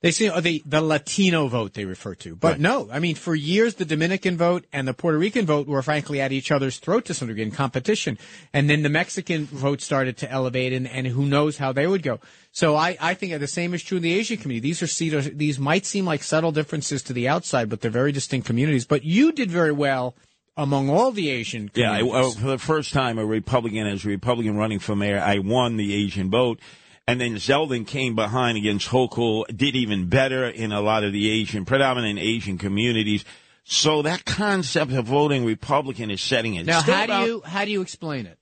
[0.02, 2.60] They say oh, the the Latino vote they refer to, but Right.
[2.60, 6.22] no, I mean for years the Dominican vote and the Puerto Rican vote were frankly
[6.22, 8.20] at each other's throat to some degree in competition,
[8.54, 12.04] and then the Mexican vote started to elevate, and, and who knows how they would
[12.04, 12.20] go.
[12.52, 14.68] So I, I think the same is true in the Asian community.
[14.70, 14.84] These
[15.16, 18.86] are these might seem like subtle differences to the outside, but they're very distinct communities.
[18.86, 20.16] But you did very well
[20.58, 24.10] among all the Asian Yeah, I, uh, for the first time, a Republican as a
[24.10, 26.60] Republican running for mayor, I won the Asian vote.
[27.08, 31.30] And then Zeldin came behind against Hochul, did even better in a lot of the
[31.30, 33.24] Asian, predominant Asian communities.
[33.64, 36.66] So that concept of voting Republican is setting in.
[36.66, 38.40] now, Still how about- do you how do you explain it?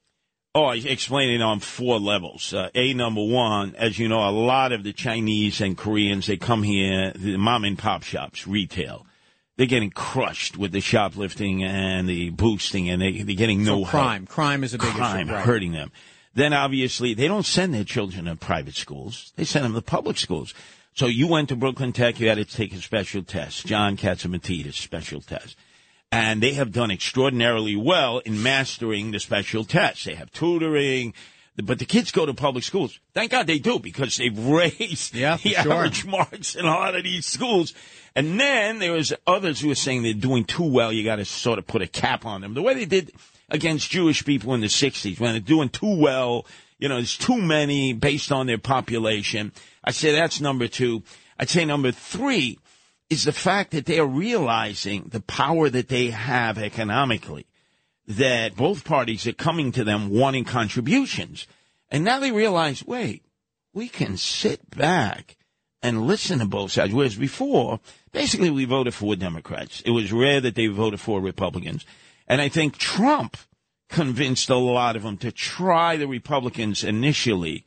[0.56, 2.54] Oh, I explain it on four levels.
[2.54, 6.38] Uh, a number one, as you know, a lot of the Chinese and Koreans they
[6.38, 9.08] come here, the mom and pop shops, retail.
[9.56, 13.84] They're getting crushed with the shoplifting and the boosting, and they, they're getting no So
[13.84, 14.26] help crime.
[14.26, 15.36] Crime is a big crime issue.
[15.36, 15.46] Right.
[15.46, 15.92] hurting them.
[16.34, 20.18] Then obviously they don't send their children to private schools; they send them to public
[20.18, 20.54] schools.
[20.96, 24.74] So you went to Brooklyn Tech, you had to take a special test, John Catsimatidis
[24.74, 25.56] special test,
[26.12, 30.06] and they have done extraordinarily well in mastering the special test.
[30.06, 31.13] They have tutoring.
[31.56, 33.00] But the kids go to public schools.
[33.13, 35.72] Thank God they do because they've raised Yeah, the sure.
[35.74, 37.74] average marks in a lot of these schools.
[38.16, 40.92] And then there was others who were saying they're doing too well.
[40.92, 42.54] You got to sort of put a cap on them.
[42.56, 43.12] The way they did
[43.50, 46.46] against Jewish people in the 60s when they're doing too well,
[46.80, 49.52] you know, there's too many based on their population.
[49.84, 51.04] I say that's number two.
[51.39, 52.58] I'd say number three
[53.10, 57.46] is the fact that they are realizing the power that they have economically
[58.08, 61.48] that both parties are coming to them wanting contributions.
[61.89, 63.24] And now they realize, wait,
[63.74, 65.38] we can sit back
[65.82, 66.94] and listen to both sides.
[66.94, 67.80] Whereas before,
[68.12, 69.82] basically we voted for Democrats.
[69.82, 71.86] It was rare that they voted for Republicans.
[72.28, 73.38] And I think Trump
[73.89, 77.66] convinced a lot of them to try the Republicans initially.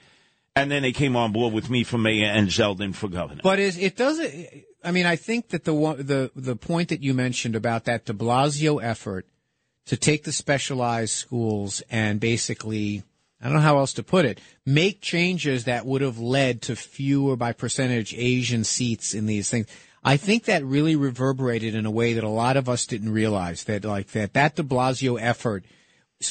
[0.55, 3.43] And then they came on board with me for mayor and Zeldin for governor.
[3.43, 4.47] But is it doesn't?
[4.83, 8.15] I mean, I think that the the the point that you mentioned about that De
[8.15, 9.27] Blasio effort
[9.87, 13.03] to take the specialized schools and basically,
[13.41, 16.77] I don't know how else to put it, make changes that would have led to
[16.77, 19.67] fewer by percentage Asian seats in these things.
[20.05, 23.65] I think that really reverberated in a way that a lot of us didn't realize
[23.65, 25.65] that like that that De Blasio effort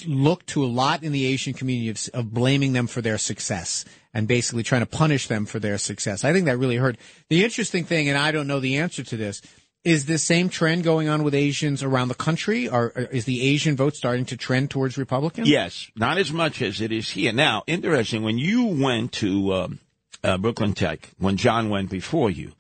[0.08, 3.86] looked to a lot in the Asian community of, of blaming them for their success
[4.14, 6.24] and basically trying to punish them for their success.
[6.24, 6.98] I think that really hurt.
[7.30, 9.42] The interesting thing, and I don't know the answer to this,
[9.86, 12.68] is this same trend going on with Asians around the country?
[12.68, 15.48] Or is the Asian vote starting to trend towards Republicans?
[15.48, 17.32] Yes, not as much as it is here.
[17.32, 19.80] Now, interesting, when you went to um,
[20.24, 22.54] uh, Brooklyn Tech, when John went before you,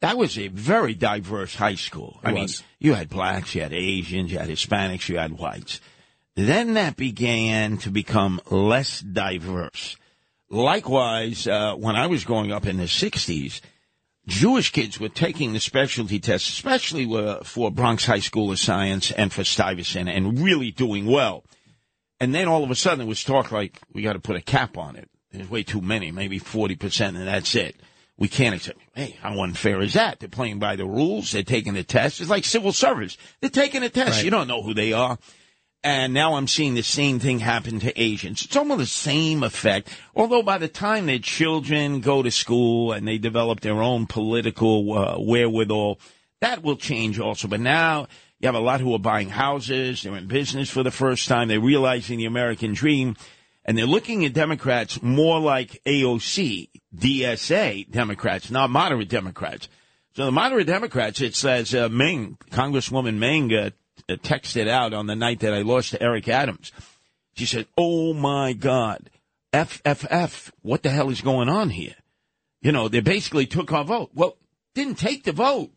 [0.00, 2.20] that was a very diverse high school.
[2.22, 2.48] I It mean,
[2.80, 5.80] you had blacks, you had Asians, you had Hispanics, you had whites.
[6.34, 9.96] Then that began to become less diverse.
[10.50, 13.60] Likewise, uh, when I was growing up in the 60s,
[14.28, 19.12] Jewish kids were taking the specialty tests, especially uh, for Bronx High School of Science
[19.12, 21.44] and for Stuyvesant, and really doing well.
[22.18, 24.40] And then all of a sudden it was talk like, we got to put a
[24.42, 25.08] cap on it.
[25.30, 27.76] There's way too many, maybe 40%, and that's it.
[28.16, 28.78] we can't accept.
[28.94, 30.18] Hey, how unfair is that?
[30.20, 31.32] They're playing by the rules.
[31.32, 32.20] They're taking the test.
[32.20, 33.16] It's like civil service.
[33.40, 34.12] They're taking a test.
[34.12, 34.24] Right.
[34.24, 35.18] You don't know who they are.
[35.86, 38.44] And now I'm seeing the same thing happen to Asians.
[38.44, 39.88] It's almost the same effect.
[40.16, 44.92] Although by the time their children go to school and they develop their own political
[44.92, 46.00] uh, wherewithal,
[46.40, 47.46] that will change also.
[47.46, 48.08] But now
[48.40, 50.02] you have a lot who are buying houses.
[50.02, 51.46] They're in business for the first time.
[51.46, 53.14] They're realizing the American dream.
[53.64, 59.68] And they're looking at Democrats more like AOC, DSA Democrats, not moderate Democrats.
[60.16, 63.70] So the moderate Democrats, it says uh, Meng, Congresswoman Meng, uh,
[64.08, 66.70] Uh, texted out on the night that I lost to Eric Adams.
[67.34, 69.10] She said, "Oh my God,
[69.52, 71.96] FFF, what the hell is going on here?"
[72.62, 74.10] You know, they basically took our vote.
[74.14, 74.36] Well,
[74.74, 75.70] didn't take the vote.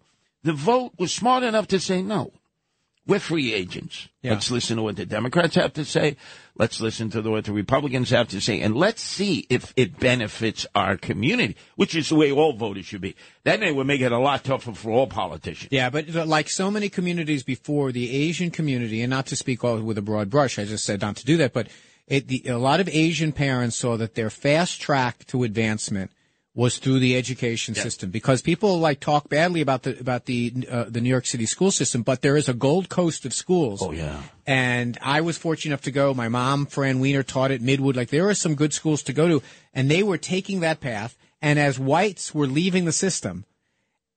[0.44, 2.32] The vote was smart enough to say no.
[3.10, 4.08] We're free agents.
[4.22, 4.34] Yeah.
[4.34, 6.16] Let's listen to what the Democrats have to say.
[6.60, 10.68] Let's listen to what the Republicans have to say, and let's see if it benefits
[10.76, 13.16] our community, which is the way all voters should be.
[13.44, 15.70] Then it would make it a lot tougher for all politicians.
[15.72, 19.80] Yeah, but like so many communities before, the Asian community, and not to speak all
[19.82, 21.68] with a broad brush, I just said not to do that, but
[22.06, 26.12] it, the, a lot of Asian parents saw that their fast track to advancement
[26.60, 27.84] was through the education Yeah.
[27.88, 31.46] system because people like talk badly about the about the uh, the New York City
[31.46, 33.82] school system, but there is a gold coast of schools.
[33.82, 34.20] Oh yeah.
[34.46, 36.14] And I was fortunate enough to go.
[36.14, 37.96] My mom, Fran Weiner, taught at Midwood.
[37.96, 39.38] Like there are some good schools to go to,
[39.74, 41.16] and they were taking that path.
[41.42, 43.46] And as whites were leaving the system,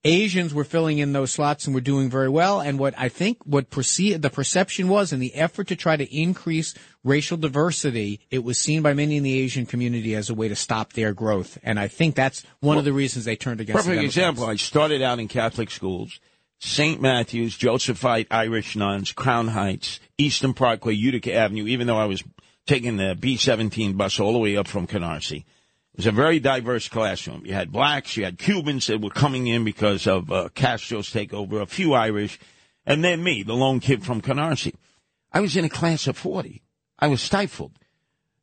[0.05, 2.61] Asians were filling in those slots and were doing very well.
[2.61, 6.17] And what I think what perce- the perception was in the effort to try to
[6.17, 10.49] increase racial diversity, it was seen by many in the Asian community as a way
[10.49, 11.57] to stop their growth.
[11.63, 13.85] And I think that's one of the reasons they turned against.
[13.85, 14.45] Perfect example.
[14.45, 16.19] I started out in Catholic schools,
[16.59, 17.01] St.
[17.01, 22.25] Matthew's, Josephite Irish nuns, Crown Heights, Eastern Parkway, Utica Avenue, even though I was
[22.67, 25.45] taking the B-17 bus all the way up from Canarsie.
[25.95, 27.45] It was a very diverse classroom.
[27.45, 31.61] You had blacks, you had Cubans that were coming in because of uh, Castro's takeover,
[31.61, 32.39] a few Irish,
[32.87, 34.75] and then me, the lone kid from Canarsie.
[35.33, 36.63] I was in a class of 40.
[36.99, 37.73] I was stifled.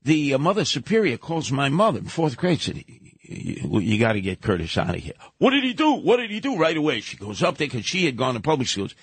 [0.04, 2.84] The uh, mother superior calls my mother in fourth grade, said,
[3.22, 5.14] you, you got to get Curtis out of here.
[5.40, 5.94] What did he do?
[5.94, 6.56] What did he do?
[6.56, 8.94] Right away, she goes up there because she had gone to public schools.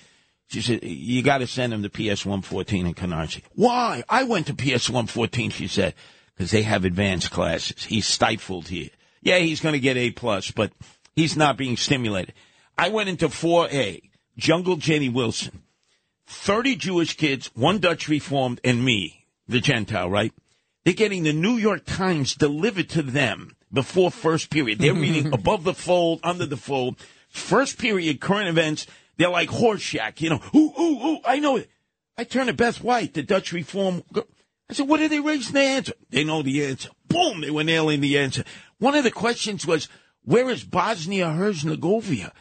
[0.47, 3.43] She said, you got to send him to PS 114 in Canarsie.
[3.55, 4.03] Why?
[4.07, 5.93] I went to PS 114, she said,
[6.37, 7.83] because they have advanced classes.
[7.83, 8.89] He's stifled here.
[9.21, 10.71] Yeah, he's going to get A plus, but
[11.15, 12.33] he's not being stimulated.
[12.77, 14.01] I went into 4A,
[14.37, 15.63] Jungle Jenny Wilson.
[16.27, 20.33] 30 Jewish kids, one Dutch Reformed, and me, the Gentile, right?
[20.83, 24.79] They're getting the New York Times delivered to them before first period.
[24.79, 26.97] They're reading above the fold, under the fold.
[27.29, 28.85] First period, current events,
[29.17, 30.41] they're like Horshack, you know.
[30.53, 31.69] Ooh, ooh, ooh, I know it.
[32.17, 34.03] I turn to Beth White, the Dutch Reform.
[34.13, 34.25] girl.
[34.69, 35.93] I said, what are they raising the answer?
[36.09, 36.89] They know the answer.
[37.07, 38.43] Boom, they were nailing the answer.
[38.79, 39.87] One of the questions was,
[40.23, 42.33] where is Bosnia Herzegovina?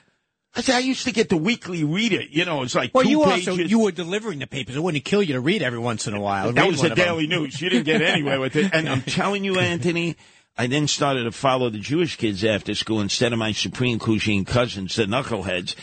[0.55, 2.23] I said, I used to get the weekly reader.
[2.23, 3.49] You know, it's like Well, two you pages.
[3.49, 4.75] also you were delivering the papers.
[4.75, 6.51] It wouldn't kill you to read every once in a while.
[6.53, 6.95] That Read was the.
[6.95, 7.61] Daily News.
[7.61, 8.73] You didn't get anywhere with it.
[8.73, 10.17] And I'm telling you, Anthony,
[10.57, 14.47] I then started to follow the Jewish kids after school instead of my Supreme Cuisine
[14.47, 15.77] cousins, the knuckleheads.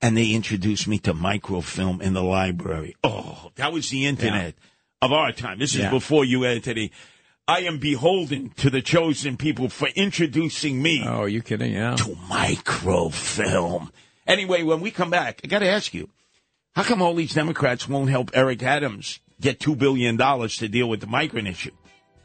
[0.00, 2.96] And they introduced me to microfilm in the library.
[3.04, 4.54] Oh, that was the internet
[5.00, 5.58] of our time.
[5.58, 5.90] This is Yeah.
[5.90, 6.90] before you, Anthony.
[7.46, 11.72] I am beholden to the chosen people for introducing me Oh, are you kidding?
[11.72, 11.96] Yeah.
[11.96, 13.90] to microfilm.
[14.26, 16.10] Anyway, when we come back, I got to ask you,
[16.74, 21.00] how come all these Democrats won't help Eric Adams get $2 billion to deal with
[21.00, 21.70] the migrant issue?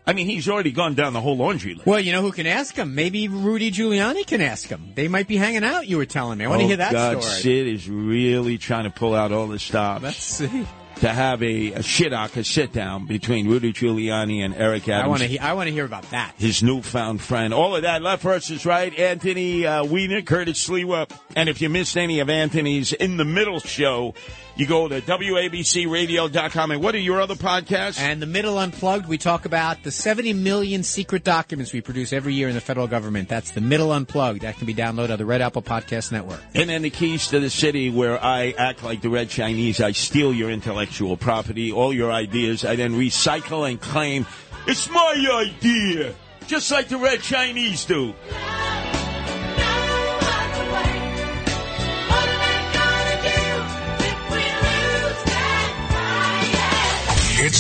[0.06, 1.88] I mean, he's already gone down the whole laundry list.
[1.88, 2.94] Well, you know who can ask him?
[2.94, 4.92] Maybe Rudy Giuliani can ask him.
[4.96, 5.88] They might be hanging out.
[5.88, 6.44] You were telling me.
[6.44, 7.42] I want to oh, hear that God, story.
[7.42, 10.68] Sid is really trying to pull out all the stops Let's see.
[11.01, 15.03] To have a, a shit a sit down between Rudy Giuliani and Eric Adams.
[15.03, 15.27] I want to.
[15.27, 16.34] He- I want to hear about that.
[16.38, 17.53] his newfound friend.
[17.53, 18.97] All of that left versus right.
[18.97, 21.12] Anthony uh, Weiner, Curtis Sliwa.
[21.36, 24.13] And if you missed any of Anthony's In the Middle show,
[24.56, 26.72] you go to WABCRadio.com.
[26.72, 28.00] And what are your other podcasts?
[28.00, 32.34] And the middle unplugged, we talk about the 70 million secret documents we produce every
[32.34, 33.30] year in the federal government.
[33.30, 34.42] That's the middle unplugged.
[34.42, 36.42] That can be downloaded on the Red Apple Podcast Network.
[36.54, 39.82] And then the keys to the city where I act like the red Chinese.
[39.82, 42.66] I steal your intellectual property, all your ideas.
[42.66, 44.26] I then recycle and claim
[44.68, 46.16] it's my idea.
[46.48, 48.13] Just like the red Chinese do.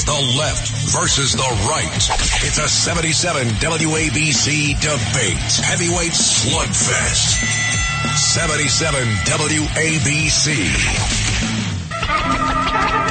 [0.05, 1.95] The left versus the right.
[2.43, 5.53] It's a 77 WABC debate.
[5.63, 7.39] Heavyweight slugfest.
[8.17, 10.47] 77 WABC.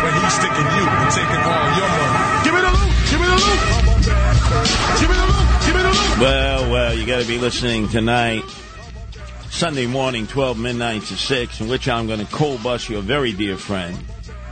[0.02, 2.44] When he's sticking you and taking all your money.
[2.44, 2.92] Give me the loot!
[3.11, 3.61] Give me the loot!
[5.00, 5.48] Give me the loot!
[5.64, 6.18] Give me the loot!
[6.20, 8.42] Well, well, you got to be listening tonight
[9.52, 13.33] Sunday morning, 12 midnight to 6, in which I'm going to cold bust your very
[13.33, 13.96] dear friend,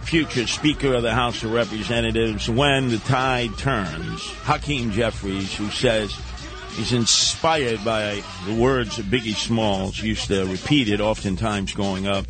[0.03, 6.15] future Speaker of the House of Representatives, when the tide turns, Hakeem Jeffries, who says
[6.77, 12.27] he's inspired by the words that Biggie Smalls used to repeat it oftentimes growing up.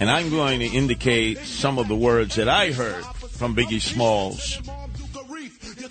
[0.00, 4.60] And I'm going to indicate some of the words that I heard from Biggie Smalls.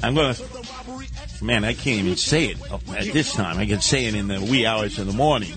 [0.03, 3.57] I'm going to, man, I can't even say it at this time.
[3.57, 5.53] I can say it in the wee hours of the morning.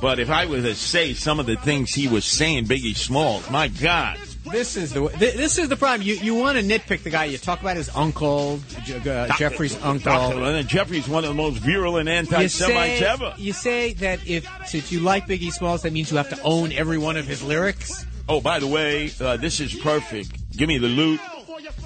[0.00, 3.50] But if I were to say some of the things he was saying, Biggie Smalls,
[3.50, 4.18] my God.
[4.50, 6.06] This is the this is the problem.
[6.06, 7.24] You you want to nitpick the guy.
[7.24, 10.12] You talk about his uncle, uh, Jeffries' uncle.
[10.12, 10.62] Dr.
[10.62, 13.34] Jeffries one of the most virulent anti-Semites you say, ever.
[13.36, 16.72] You say that if if you like Biggie Smalls, that means you have to own
[16.72, 18.06] every one of his lyrics.
[18.28, 20.56] Oh, by the way, uh, this is perfect.
[20.56, 21.20] Give me the loot.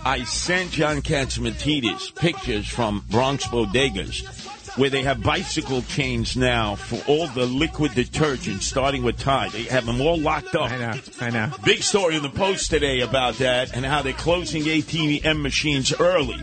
[0.04, 4.22] I sent John Catsimatidis pictures from Bronx bodegas
[4.76, 9.50] where they have bicycle chains now for all the liquid detergent, starting with Tide.
[9.52, 10.70] They have them all locked up.
[10.70, 11.52] I know, I know.
[11.64, 16.42] Big story in the Post today about that and how they're closing ATM machines early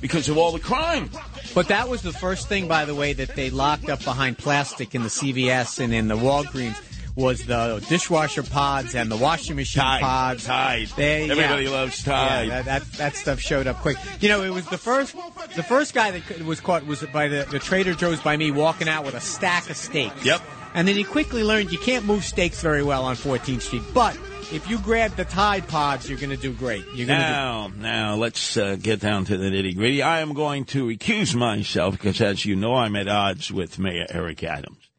[0.00, 1.10] because of all the crime.
[1.54, 4.94] But that was the first thing, by the way, that they locked up behind plastic
[4.94, 6.76] in the CVS and in the Walgreens
[7.14, 10.44] was the dishwasher pods and the washing machine Tide, pods.
[10.44, 10.88] Tide.
[10.96, 11.70] They, Everybody yeah.
[11.70, 12.48] loves Tide.
[12.48, 13.96] Yeah, that, that that stuff showed up quick.
[14.20, 15.14] You know, it was the first
[15.54, 18.88] the first guy that was caught was by the, the Trader Joe's by me walking
[18.88, 20.24] out with a stack of steaks.
[20.24, 20.40] Yep.
[20.74, 24.16] And then he quickly learned you can't move steaks very well on 14th Street, but
[24.52, 26.84] if you grab the Tide Pods, you're going to do great.
[26.94, 30.02] You're to Now, now let's uh, get down to the nitty gritty.
[30.02, 34.06] I am going to recuse myself because, as you know, I'm at odds with Mayor
[34.10, 34.91] Eric Adams.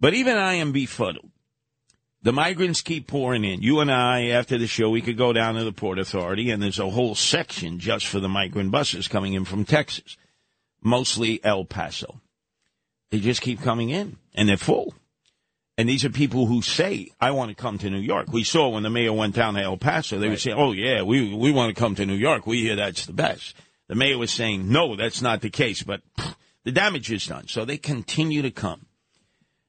[0.00, 1.30] But even I am befuddled.
[2.22, 3.60] The migrants keep pouring in.
[3.60, 6.62] You and I, after the show, we could go down to the Port Authority, and
[6.62, 10.16] there's a whole section just for the migrant buses coming in from Texas,
[10.82, 12.22] mostly El Paso.
[13.10, 14.94] They just keep coming in, and they're full.
[15.76, 18.32] And these are people who say, I want to come to New York.
[18.32, 21.02] We saw when the mayor went down to El Paso, they would say, oh, yeah,
[21.02, 22.46] we, we want to come to New York.
[22.46, 23.54] We hear that's the best.
[23.88, 27.48] The mayor was saying, no, that's not the case, but pff, the damage is done.
[27.48, 28.86] So they continue to come.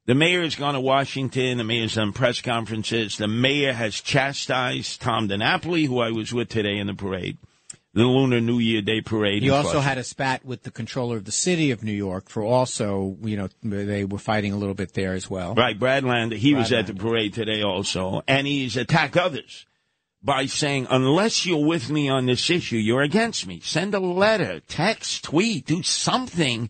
[0.08, 1.58] The mayor has gone to Washington.
[1.58, 3.18] The mayor's done press conferences.
[3.18, 7.39] The mayor has chastised Tom DiNapoli, who I was with today in the parade,
[7.94, 9.41] the Lunar New Year Day parade.
[9.41, 12.44] He also had a spat with the controller of the city of New York for
[12.44, 15.56] also, you know, they were fighting a little bit there as well.
[15.56, 19.65] Right, Brad Lander, he was Brad at the parade today also, and he's attacked others
[20.22, 23.60] by saying, unless you're with me on this issue, you're against me.
[23.60, 26.70] Send a letter, text, tweet, do something,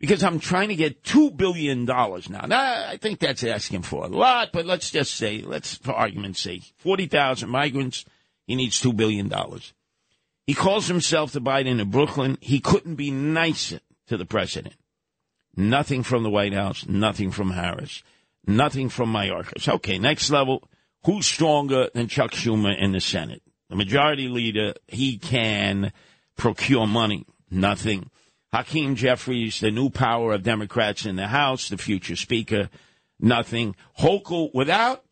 [0.00, 2.46] because I'm trying to get $2 billion now.
[2.46, 6.40] Now, I think that's asking for a lot, but let's just say, let's, for argument's
[6.40, 8.06] sake, 40,000 migrants,
[8.46, 9.30] he needs $2 billion.
[10.46, 12.38] He calls himself the Biden of Brooklyn.
[12.40, 14.74] He couldn't be nicer to the president.
[15.54, 18.02] Nothing from the White House, nothing from Harris,
[18.46, 19.68] nothing from Mayorkas.
[19.68, 20.68] Okay, next level.
[21.04, 23.42] Who's stronger than Chuck Schumer in the Senate?
[23.68, 25.92] The majority leader, he can
[26.36, 27.26] procure money.
[27.50, 28.10] Nothing.
[28.52, 32.68] Hakeem Jeffries, the new power of Democrats in the House, the future speaker.
[33.20, 33.76] Nothing.
[33.98, 35.04] Hochul, without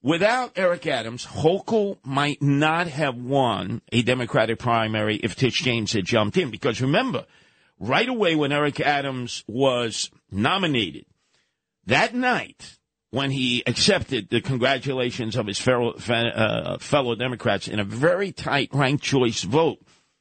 [0.00, 6.04] Without Eric Adams, Hochul might not have won a Democratic primary if Tish James had
[6.04, 6.50] jumped in.
[6.50, 7.26] Because remember,
[7.80, 11.04] right away when Eric Adams was nominated,
[11.86, 12.78] that night
[13.10, 18.70] when he accepted the congratulations of his fellow, uh, fellow Democrats in a very tight
[18.72, 19.80] ranked choice vote,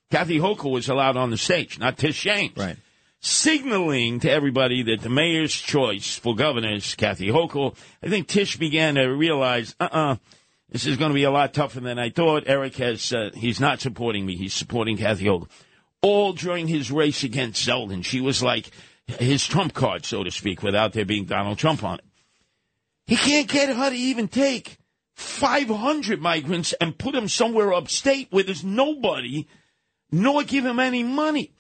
[0.09, 2.77] Kathy Hochul was allowed on the stage, not Tish James Right.
[3.19, 7.75] signaling to everybody that the mayor's choice for governor is Kathy Hochul.
[8.01, 10.17] I think Tish began to realize, uh-uh,
[10.69, 12.43] this is going to be a lot tougher than I thought.
[12.47, 14.35] Eric has, uh, he's not supporting me.
[14.37, 15.49] He's supporting Kathy Hochul.
[16.01, 18.05] All during his race against Zeldin.
[18.05, 18.69] She was like
[19.07, 22.05] his trump card, so to speak, without there being Donald Trump on it.
[23.07, 24.77] He can't get her to even take
[25.15, 29.47] 500 migrants and put them somewhere upstate where there's nobody,
[30.11, 31.51] nor give him any money.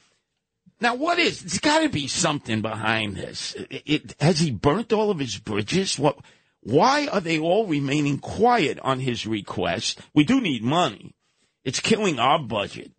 [0.79, 1.41] Now, what is?
[1.41, 3.55] There's got to be something behind this.
[3.55, 5.97] It, it, has he burnt all of his bridges?
[5.97, 6.19] What?
[6.61, 9.99] Why are they all remaining quiet on his request?
[10.13, 11.15] We do need money.
[11.63, 12.91] It's killing our budget,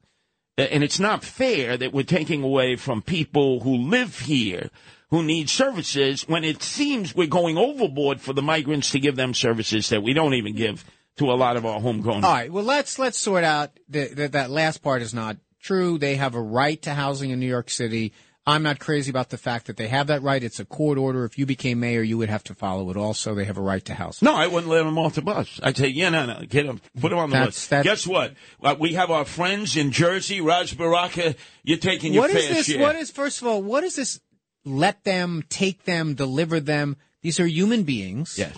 [0.57, 4.71] and it's not fair that we're taking away from people who live here
[5.11, 9.33] who need services when it seems we're going overboard for the migrants to give them
[9.33, 10.85] services that we don't even give
[11.17, 12.25] to a lot of our homegrown.
[12.25, 12.53] All right.
[12.53, 15.99] Well, let's let's sort out the, that last part is not true.
[15.99, 18.13] They have a right to housing in New York City.
[18.47, 20.43] I'm not crazy about the fact that they have that right.
[20.43, 21.27] It's a court order.
[21.27, 22.97] If you became mayor, you would have to follow it.
[22.97, 24.25] Also, they have a right to housing.
[24.25, 25.61] No, I wouldn't let them off the bus.
[25.63, 27.67] I'd say, yeah, no, no, get them, put them on the That's- bus.
[27.67, 28.35] that's- Guess what?
[28.63, 31.35] Uh, we have our friends in Jersey, Ras Baraka.
[31.63, 32.67] You're taking your What fair is this?
[32.67, 32.81] share.
[32.81, 33.63] What is first of all?
[33.63, 34.19] What is this?
[34.65, 36.97] Let them take them, deliver them.
[37.21, 38.57] These are human beings Yes.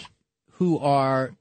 [0.53, 1.35] who are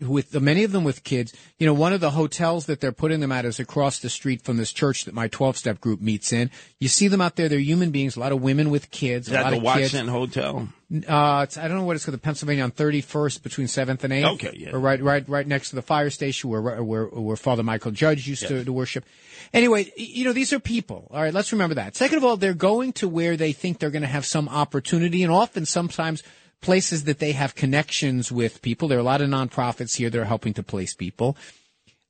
[0.00, 1.34] with the, many of them with kids.
[1.58, 4.42] You know, one of the hotels that they're putting them at is across the street
[4.42, 6.50] from this church that my 12 step group meets in.
[6.78, 7.48] You see them out there.
[7.48, 9.62] They're human beings, a lot of women with kids, Is a that lot the of
[9.62, 10.08] Watson kids.
[10.08, 10.68] Hotel?
[11.08, 14.12] Uh, it's, I don't know what it's called, the Pennsylvania on 31st between 7th and
[14.12, 14.34] 8th.
[14.34, 14.70] Okay, yeah.
[14.72, 18.28] Or right, right, right next to the fire station where, where, where Father Michael Judge
[18.28, 19.04] used to, to worship.
[19.52, 21.08] Anyway, you know, these are people.
[21.10, 21.96] All right, let's remember that.
[21.96, 25.22] Second of all, they're going to where they think they're going to have some opportunity
[25.24, 26.22] and often sometimes
[26.60, 28.88] places that they have connections with people.
[28.88, 31.36] There are a lot of nonprofits here that are helping to place people.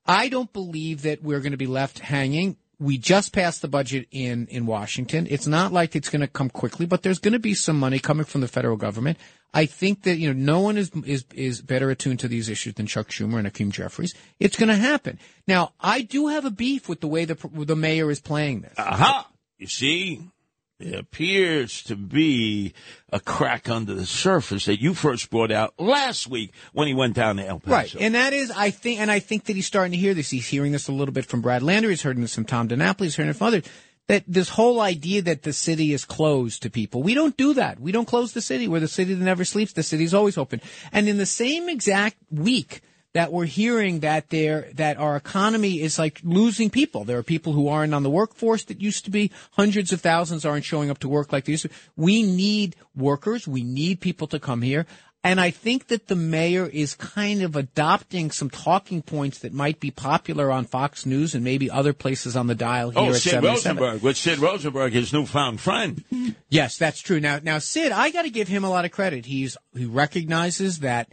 [0.06, 2.56] I don't believe that we're going to be left hanging.
[2.78, 5.26] We just passed the budget in, in Washington.
[5.30, 7.98] It's not like it's going to come quickly, but there's going to be some money
[7.98, 9.18] coming from the federal government.
[9.54, 12.74] I think that, you know, no one is, is, is better attuned to these issues
[12.74, 14.14] than Chuck Schumer and Hakeem Jeffries.
[14.38, 15.18] It's going to happen.
[15.48, 18.74] Now, I do have a beef with the way the, the mayor is playing this.
[18.76, 19.30] Aha!
[19.56, 20.20] You see,
[20.78, 22.74] there appears to be
[23.10, 27.14] a crack under the surface that you first brought out last week when he went
[27.14, 27.72] down to El Paso.
[27.72, 30.30] Right, and that is, I think, and I think that he's starting to hear this.
[30.30, 31.88] He's hearing this a little bit from Brad Lander.
[31.88, 33.04] He's heard this from Tom DiNapoli.
[33.04, 33.64] He's heard it from others.
[34.08, 37.80] That this whole idea that the city is closed to people, we don't do that.
[37.80, 38.68] We don't close the city.
[38.68, 39.72] We're the city that never sleeps.
[39.72, 40.60] The city's always open.
[40.92, 42.82] And in the same exact week
[43.16, 47.04] that we're hearing that there that our economy is like losing people.
[47.04, 49.30] There are people who aren't on the workforce that used to be.
[49.52, 51.70] Hundreds of thousands aren't showing up to work like they used to.
[51.96, 53.48] We need workers.
[53.48, 54.84] We need people to come here.
[55.24, 59.80] And I think that the mayor is kind of adopting some talking points that might
[59.80, 63.14] be popular on Fox News and maybe other places on the dial here Oh, at
[63.14, 63.76] Sid 77.
[63.78, 64.02] Rosenberg.
[64.02, 66.04] With Sid Rosenberg, his newfound friend.
[66.50, 67.18] Yes, that's true.
[67.18, 69.24] Now, now Sid, I got to give him a lot of credit.
[69.24, 71.08] He's he recognizes that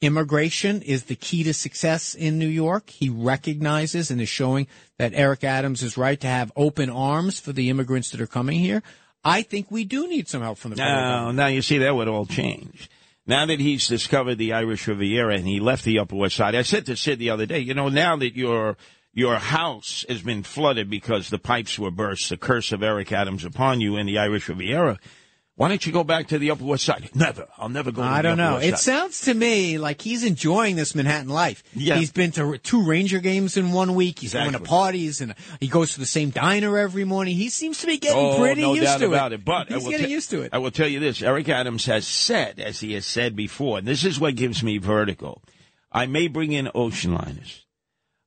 [0.00, 2.90] immigration is the key to success in New York.
[2.90, 4.66] He recognizes and is showing
[4.98, 8.58] that Eric Adams is right to have open arms for the immigrants that are coming
[8.58, 8.82] here.
[9.24, 11.36] I think we do need some help from the government.
[11.36, 12.90] now you see that would all change.
[13.26, 16.62] Now that he's discovered the Irish Riviera and he left the Upper West Side, I
[16.62, 18.76] said to Sid the other day, you know, now that your
[19.14, 23.44] your house has been flooded because the pipes were burst, the curse of Eric Adams
[23.44, 24.98] upon you in the Irish Riviera,
[25.56, 27.10] why don't you go back to the Upper West Side?
[27.14, 27.46] Never.
[27.58, 28.02] I'll never go.
[28.02, 28.56] To I don't know.
[28.56, 31.62] It sounds to me like he's enjoying this Manhattan life.
[31.74, 31.94] Yeah.
[31.96, 34.18] He's been to two Ranger games in one week.
[34.18, 37.36] He's going to parties and he goes to the same diner every morning.
[37.36, 39.36] He seems to be getting Oh, pretty no used doubt to about it.
[39.36, 39.44] it.
[39.44, 40.50] But he's getting te- used to it.
[40.52, 43.86] I will tell you this: Eric Adams has said, as he has said before, and
[43.86, 45.40] this is what gives me vertigo.
[45.92, 47.64] I may bring in ocean liners.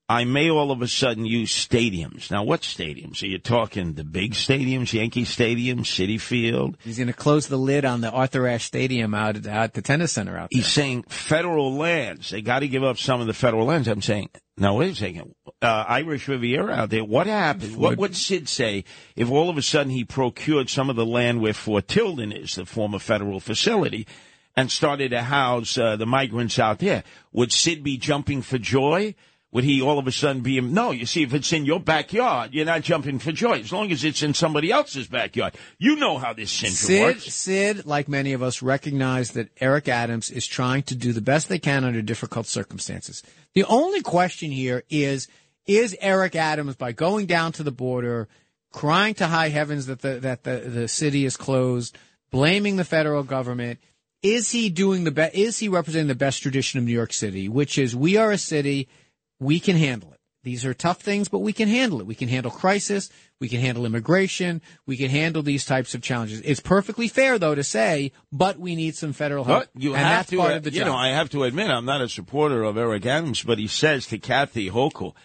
[0.09, 2.31] I may all of a sudden use stadiums.
[2.31, 3.21] Now, what stadiums?
[3.23, 6.77] Are you talking the big stadiums, Yankee Stadium, Citi Field?
[6.81, 9.81] He's going to close the lid on the Arthur Ashe Stadium out at, out the
[9.81, 10.59] tennis center out there.
[10.61, 12.29] He's saying federal lands.
[12.29, 13.89] They got to give up some of the federal lands.
[13.89, 15.35] I'm saying, now wait a second.
[15.61, 17.03] Uh, Irish Riviera out there.
[17.03, 17.75] What happened?
[17.75, 18.85] What would Sid say
[19.17, 22.55] if all of a sudden he procured some of the land where Fort Tilden is,
[22.55, 24.07] the former federal facility,
[24.55, 27.03] and started to house uh, the migrants out there?
[27.33, 29.13] Would Sid be jumping for joy?
[29.53, 30.59] Would he all of a sudden be?
[30.59, 33.59] No, you see, if it's in your backyard, you're not jumping for joy.
[33.59, 37.33] As long as it's in somebody else's backyard, you know how this syndrome Sid, works.
[37.33, 41.47] Sid, like many of us, recognize that Eric Adams is trying to do the best
[41.47, 43.23] they can under difficult circumstances.
[43.53, 45.29] The only question here is,
[45.65, 48.27] is Eric Adams, by going down to the border,
[48.73, 51.97] crying to high heavens that the, that the, the city is closed,
[52.31, 53.79] blaming the federal government,
[54.21, 57.47] is he doing the best, is he representing the best tradition of New York City,
[57.47, 58.89] which is we are a city,
[59.39, 60.19] we can handle it.
[60.43, 62.07] These are tough things, but we can handle it.
[62.07, 63.09] We can handle crisis.
[63.41, 64.61] We can handle immigration.
[64.85, 66.39] We can handle these types of challenges.
[66.39, 69.67] It's perfectly fair, though, to say, but we need some federal help.
[69.73, 70.87] But you and have that's to, part uh, of the you job.
[70.87, 74.05] know, I have to admit, I'm not a supporter of Eric Adams, but he says
[74.07, 75.15] to Kathy Hochul,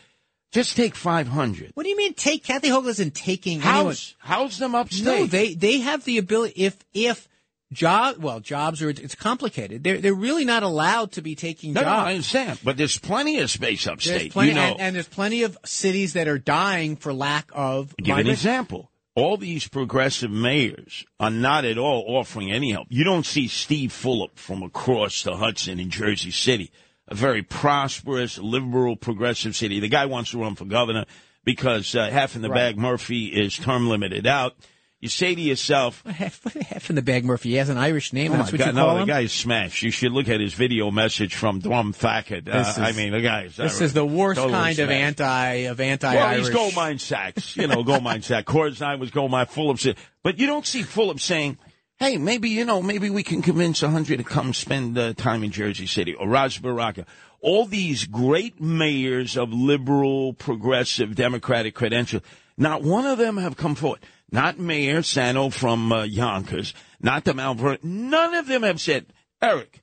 [0.51, 1.71] just take 500.
[1.75, 3.87] what do you mean take Kathy Hochul isn't taking anyone?
[3.87, 5.05] House, house them upstate.
[5.05, 7.29] No, they they have the ability if if
[7.73, 9.83] job well jobs are it's complicated.
[9.85, 11.89] They're they're really not allowed to be taking no, no.
[11.89, 14.33] I understand, but there's plenty of space There's upstate.
[14.33, 17.95] plenty, you know, and, and there's plenty of cities that are dying for lack of.
[17.97, 18.91] give an example.
[19.15, 22.87] All these progressive mayors are not at all offering any help.
[22.89, 26.71] You don't see Steve Fulop from across the Hudson in Jersey City,
[27.09, 29.81] a very prosperous, liberal, progressive city.
[29.81, 31.05] The guy wants to run for governor
[31.45, 32.75] because uh, half in the Right.
[32.75, 34.55] bag Murphy is term limited out.
[35.03, 37.51] You say to yourself, Half, half in the bag, Murphy.
[37.51, 38.31] He has an Irish name.
[38.33, 39.09] Oh that's what God, you no, call the him.
[39.09, 39.83] guy's smashed.
[39.83, 42.49] You should look at his video message from Thackett.
[42.49, 45.53] Uh, I is- mean, the guy's This uh, is the worst totally kind of anti
[45.67, 47.57] of anti Well, he's Goldman Sachs.
[47.57, 48.45] You know, gold mine sack.
[48.47, 49.47] Corzine was Goldman.
[49.47, 51.59] Fulop, but you don't see Fulop saying,
[51.99, 55.43] "Hey, maybe you know, maybe we can convince a hundred to come spend uh, time
[55.43, 57.07] in Jersey City." Or Ras Baraka.
[57.41, 62.23] All these great mayors of liberal, progressive, democratic credentials.
[62.57, 63.99] Not one of them have come forward.
[64.33, 66.73] Not Mayor Spano from uh, Yonkers.
[67.01, 67.79] Not the Mount Vernon.
[67.83, 69.07] None of them have said,
[69.43, 69.83] Eric,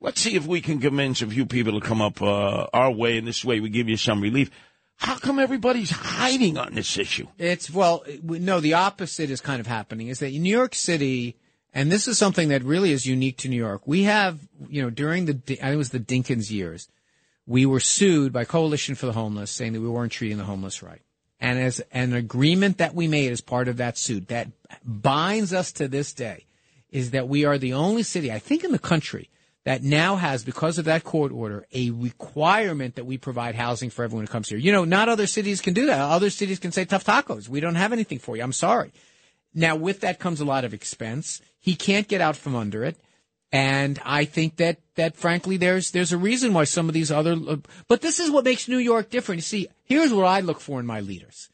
[0.00, 3.18] let's see if we can convince a few people to come up uh, our way,
[3.18, 4.50] and this way we give you some relief.
[4.96, 7.26] How come everybody's hiding on this issue?
[7.38, 8.60] It's well, no.
[8.60, 10.08] The opposite is kind of happening.
[10.08, 11.36] Is that in New York City,
[11.72, 13.82] and this is something that really is unique to New York.
[13.86, 16.88] We have, you know, during the I think it was the Dinkins years,
[17.46, 20.82] we were sued by Coalition for the Homeless, saying that we weren't treating the homeless
[20.82, 21.02] right.
[21.40, 24.48] And as an agreement that we made as part of that suit that
[24.84, 26.44] binds us to this day
[26.90, 29.30] is that we are the only city, I think, in the country
[29.64, 34.04] that now has, because of that court order, a requirement that we provide housing for
[34.04, 34.58] everyone who comes here.
[34.58, 36.00] You know, not other cities can do that.
[36.00, 37.48] Other cities can say tough tacos.
[37.48, 38.42] We don't have anything for you.
[38.42, 38.92] I'm sorry.
[39.54, 41.40] Now, with that comes a lot of expense.
[41.58, 42.96] He can't get out from under it.
[43.52, 47.32] And I think that, that frankly, there's, there's a reason why some of these other,
[47.32, 47.56] uh,
[47.88, 49.38] but this is what makes New York different.
[49.38, 51.48] You see, here's what I look for in my leaders.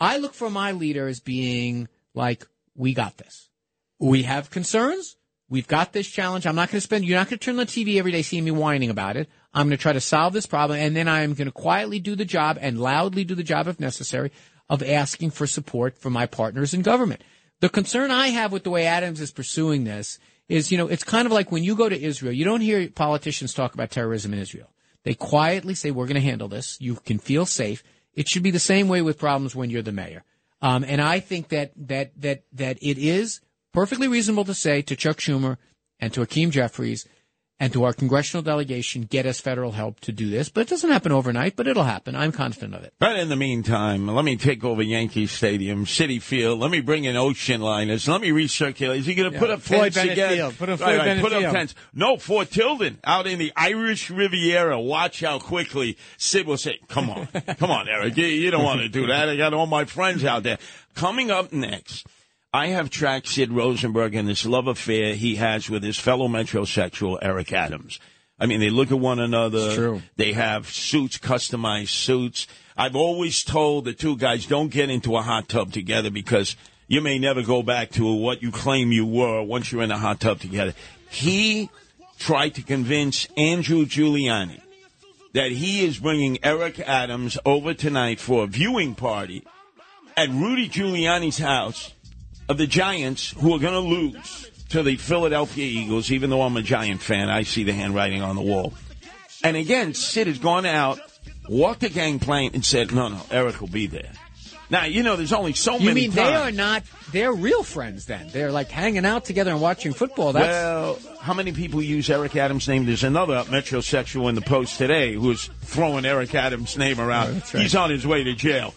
[0.00, 3.48] I look for my leader as being like, we got this.
[3.98, 5.16] We have concerns.
[5.48, 6.46] We've got this challenge.
[6.46, 8.22] I'm not going to spend, you're not going to turn on the TV every day
[8.22, 9.28] seeing me whining about it.
[9.54, 12.16] I'm going to try to solve this problem and then I'm going to quietly do
[12.16, 14.32] the job and loudly do the job if necessary
[14.68, 17.22] of asking for support from my partners in government.
[17.60, 20.18] The concern I have with the way Adams is pursuing this
[20.48, 22.88] is, you know, it's kind of like when you go to Israel, you don't hear
[22.88, 24.70] politicians talk about terrorism in Israel.
[25.02, 26.78] They quietly say, we're going to handle this.
[26.80, 27.82] You can feel safe.
[28.14, 30.24] It should be the same way with problems when you're the mayor.
[30.62, 33.40] Um, and I think that, that, that, that it is
[33.72, 35.58] perfectly reasonable to say to Chuck Schumer
[36.00, 37.06] and to Hakeem Jeffries
[37.58, 40.48] and to our congressional delegation, get us federal help to do this.
[40.50, 42.14] But it doesn't happen overnight, but it'll happen.
[42.14, 42.92] I'm confident of it.
[42.98, 46.58] But in the meantime, let me take over Yankee Stadium, Citi Field.
[46.60, 48.06] Let me bring in ocean liners.
[48.08, 48.98] Let me recirculate.
[48.98, 50.36] Is he going to put Yeah, up Floyd fence Bennett again?
[50.36, 50.58] Field.
[50.58, 51.52] Put up Right, Floyd right, Bennett Put up Field.
[51.54, 51.74] fence.
[51.94, 54.78] No, Fort Tilden out in the Irish Riviera.
[54.80, 57.26] Watch how quickly Sid will say, "Come on,
[57.58, 58.16] come on, Eric.
[58.18, 59.28] You, you don't want to do that.
[59.30, 60.58] I got all my friends out there."
[60.94, 62.06] Coming up next.
[62.56, 67.18] I have tracked Sid Rosenberg and this love affair he has with his fellow metrosexual
[67.20, 68.00] Eric Adams.
[68.40, 69.74] I mean, they look at one another.
[69.74, 70.02] true.
[70.16, 72.46] They have suits, customized suits.
[72.74, 76.56] I've always told the two guys don't get into a hot tub together because
[76.88, 79.98] you may never go back to what you claim you were once you're in a
[79.98, 80.72] hot tub together.
[81.10, 81.68] He
[82.18, 84.62] tried to convince Andrew Giuliani
[85.34, 89.44] that he is bringing Eric Adams over tonight for a viewing party
[90.16, 91.92] at Rudy Giuliani's house
[92.48, 96.10] of the Giants, who are going to lose to the Philadelphia Eagles.
[96.10, 98.72] Even though I'm a Giant fan, I see the handwriting on the wall.
[99.44, 100.98] And again, Sid has gone out,
[101.48, 104.10] walked the gangplank, and said, "No, no, Eric will be there."
[104.68, 106.28] Now you know there's only so You many You mean times.
[106.28, 106.82] they are not,
[107.12, 108.26] they're real friends then.
[108.32, 110.32] They're like hanging out together and watching football.
[110.32, 112.84] That's, Well, how many people use Eric Adams' name?
[112.84, 117.28] There's another metrosexual in the Post today who's throwing Eric Adams' name around.
[117.28, 117.62] Oh, right.
[117.62, 118.74] He's on his way to jail.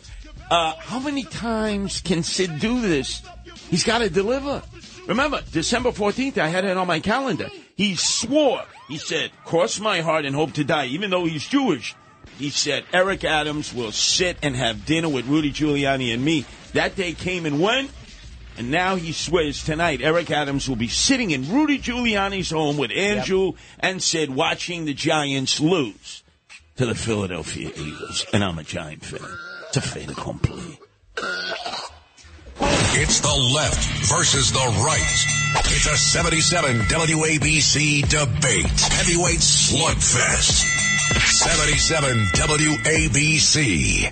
[0.51, 3.24] Uh, how many times can Sid do this?
[3.70, 4.61] He's got to deliver.
[5.07, 7.49] Remember, December 14th, I had it on my calendar.
[7.76, 11.95] He swore, he said, cross my heart and hope to die, even though he's Jewish.
[12.38, 16.45] He said, Eric Adams will sit and have dinner with Rudy Giuliani and me.
[16.74, 17.91] That day came and went.
[18.57, 22.91] And now he swears tonight Eric Adams will be sitting in Rudy Giuliani's home with
[22.91, 26.24] Andrew and Sid watching the Giants lose
[26.76, 28.26] to the Philadelphia Eagles.
[28.34, 29.38] And I'm a Giant fan.
[29.67, 30.78] It's a fait accompli.
[32.92, 35.00] It's the left versus the right.
[35.66, 38.80] It's a 77 WABC debate.
[38.82, 40.66] Heavyweight slugfest.
[41.14, 44.12] 77 WABC.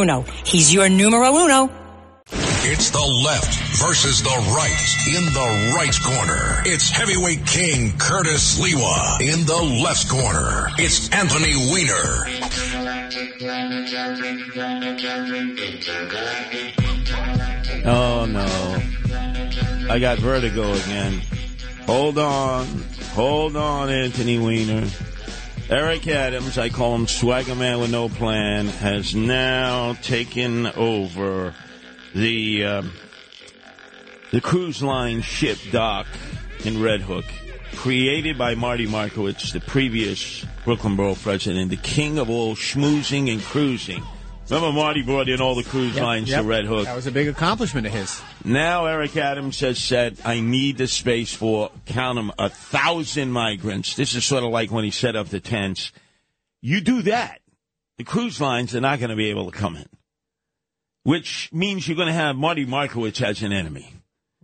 [0.01, 1.69] He's your numero uno.
[2.63, 5.15] It's the left versus the right.
[5.15, 9.21] In the right corner, it's heavyweight king Curtis Sliwa.
[9.21, 12.25] In the left corner, it's Anthony Weiner.
[17.85, 19.91] Oh no.
[19.91, 21.21] I got vertigo again.
[21.85, 22.65] Hold on.
[23.13, 24.87] Hold on, Anthony Weiner.
[25.71, 31.55] Eric Adams, I call him Swagger Man with no plan, has now taken over
[32.13, 32.91] the um,
[34.31, 36.07] the cruise line ship dock
[36.65, 37.23] in Red Hook,
[37.77, 43.41] created by Marty Markowitz, the previous Brooklyn Borough president, the king of all schmoozing and
[43.41, 44.03] cruising.
[44.51, 46.41] Remember Marty brought in all the cruise lines Yep.
[46.41, 46.83] to Red Hook.
[46.83, 48.21] That was a big accomplishment of his.
[48.43, 53.95] Now Eric Adams has said, I need the space for, count them, a thousand migrants.
[53.95, 55.93] This is sort of like when he set up the tents.
[56.61, 57.39] You do that,
[57.97, 59.87] the cruise lines are not going to be able to come in,
[61.03, 63.93] which means you're going to have Marty Markowitz as an enemy.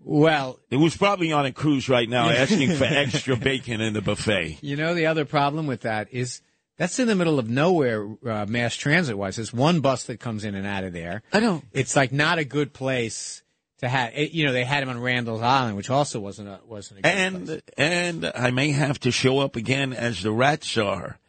[0.01, 4.01] Well, It was probably on a cruise right now asking for extra bacon in the
[4.01, 4.59] buffet.
[4.61, 6.41] you know, the other problem with that is
[6.77, 9.35] that's in the middle of nowhere, uh, mass transit wise.
[9.35, 11.23] There's one bus that comes in and out of there.
[11.33, 11.63] I know.
[11.73, 13.41] It's like not a good place
[13.79, 14.11] to have.
[14.13, 17.01] It, you know, they had him on Randall's Island, which also wasn't a wasn't a
[17.03, 17.61] good place.
[17.77, 21.19] And and I may have to show up again as the rat czar.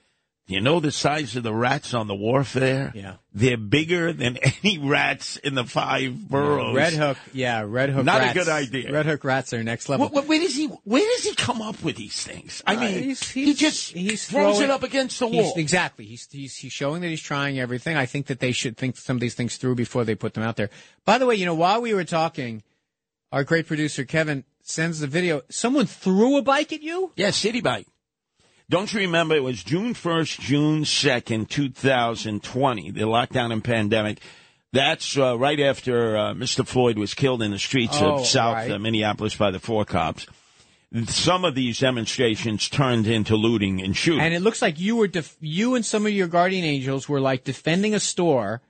[0.48, 2.90] You know the size of the rats on the wharf there?
[2.94, 3.16] Yeah.
[3.34, 6.74] They're bigger than any rats in the five boroughs.
[6.74, 8.06] Red Hook, yeah, Red Hook.
[8.06, 8.90] Not a good idea.
[8.90, 10.08] Red Hook rats are next level.
[10.08, 10.66] Where, where does he?
[10.84, 12.62] Where does he come up with these things?
[12.66, 15.54] I Uh, mean, he's- he just he's throws throwing- it up against the He's- wall.
[15.58, 16.06] exactly.
[16.06, 17.98] He's, he's he's showing that he's trying everything.
[17.98, 20.44] I think that they should think some of these things through before they put them
[20.44, 20.70] out there.
[21.04, 22.62] By the way, you know, while we were talking,
[23.32, 25.42] our great producer Kevin sends the video.
[25.50, 27.12] Someone threw a bike at you.
[27.16, 27.86] Yeah, Citi Bike.
[28.70, 34.18] Don't you remember it was June 1st, June 2nd, 2020, the lockdown and pandemic.
[34.74, 36.66] That's uh, right after uh, Mr.
[36.66, 38.70] Floyd was killed in the streets Oh, of South right.
[38.72, 40.26] uh, Minneapolis by the four cops.
[41.06, 44.20] Some of these demonstrations turned into looting and shooting.
[44.20, 47.20] And it looks like you were def- you and some of your guardian angels were
[47.20, 48.60] like defending a store.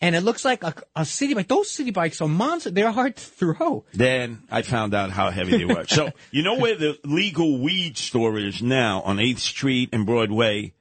[0.00, 1.48] And it looks like a, a city bike.
[1.48, 2.70] Those city bikes are monster.
[2.70, 3.84] They're hard to throw.
[3.94, 5.86] Then I found out how heavy they were.
[5.86, 10.74] so you know where the legal weed store is now on 8th Street and Broadway?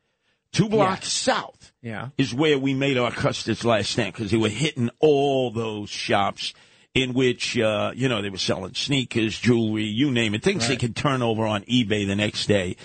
[0.51, 1.72] Two blocks south.
[1.82, 2.09] Yeah.
[2.18, 6.53] is where we made our Custer's last stand because they were hitting all those shops
[6.93, 10.78] in which, uh, you know, they were selling sneakers, jewelry, you name it, things they
[10.78, 12.78] could turn over on eBay the next day.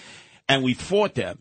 [0.49, 1.41] And we fought them.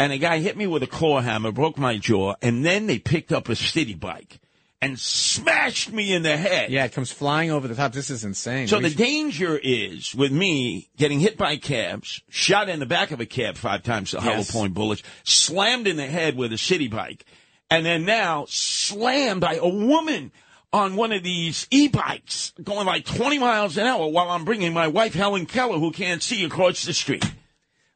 [0.00, 2.98] And a guy hit me with a claw hammer, broke my jaw, and then they
[2.98, 4.40] picked up a city bike
[4.80, 6.70] and smashed me in the head.
[6.70, 7.92] Yeah, it comes flying over the top.
[7.92, 8.66] This is insane.
[8.66, 12.86] So We the should- danger is with me getting hit by cabs, shot in the
[12.86, 16.50] back of a cab five times, the hollow point bullets, slammed in the head with
[16.54, 17.26] a city bike,
[17.70, 20.32] and then now slammed by a woman
[20.72, 24.88] on one of these e-bikes going like 20 miles an hour while I'm bringing my
[24.88, 27.30] wife Helen Keller who can't see across the street.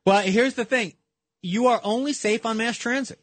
[0.04, 0.92] Well, here's the thing:
[1.44, 3.20] you are only safe on mass transit.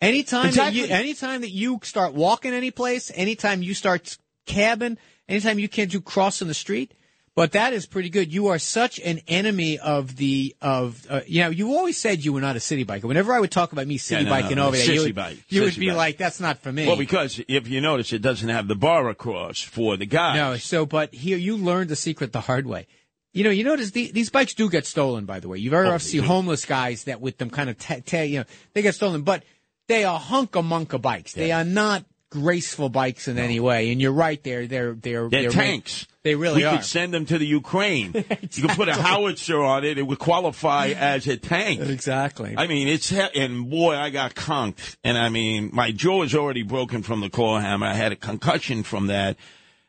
[0.00, 0.82] Anytime Exactly.
[0.82, 4.98] that you, anytime that you start walking any place, anytime you start cabbing,
[5.28, 6.92] anytime you can't do crossing the street.
[7.36, 8.32] But that is pretty good.
[8.32, 11.48] You are such an enemy of the of uh, you know.
[11.50, 13.04] You always said you were not a city biker.
[13.04, 14.68] Whenever I would talk about me city Yeah, no, biking no.
[14.68, 15.38] over there, you would, bike.
[15.48, 15.96] you would be bike.
[15.96, 19.08] like, "That's not for me." Well, because if you notice, it doesn't have the bar
[19.08, 20.36] across for the guy.
[20.36, 22.86] No, so but here you learned the secret the hard way.
[23.34, 25.26] You know, you notice the, these bikes do get stolen.
[25.26, 27.76] By the way, you very Oh, often see homeless guys that with them kind of
[27.76, 29.42] ta ta you know they get stolen, but
[29.88, 31.32] they are hunk of monka bikes.
[31.34, 33.92] They are not graceful bikes in any way.
[33.92, 36.06] And you're right, they're they're they're They're, they're tanks.
[36.22, 36.76] They really we are.
[36.76, 38.12] could send them to the Ukraine.
[38.54, 41.80] You could put a howitzer on it; it would qualify as a tank.
[41.80, 42.54] exactly.
[42.56, 46.62] I mean, it's and boy, I got conked, and I mean, my jaw is already
[46.62, 47.86] broken from the claw hammer.
[47.88, 49.36] I had a concussion from that.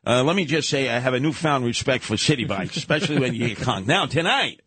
[0.06, 3.34] Uh, let me just say, I have a newfound respect for city bikes, especially when
[3.34, 3.88] you get conked.
[3.88, 4.62] Now tonight,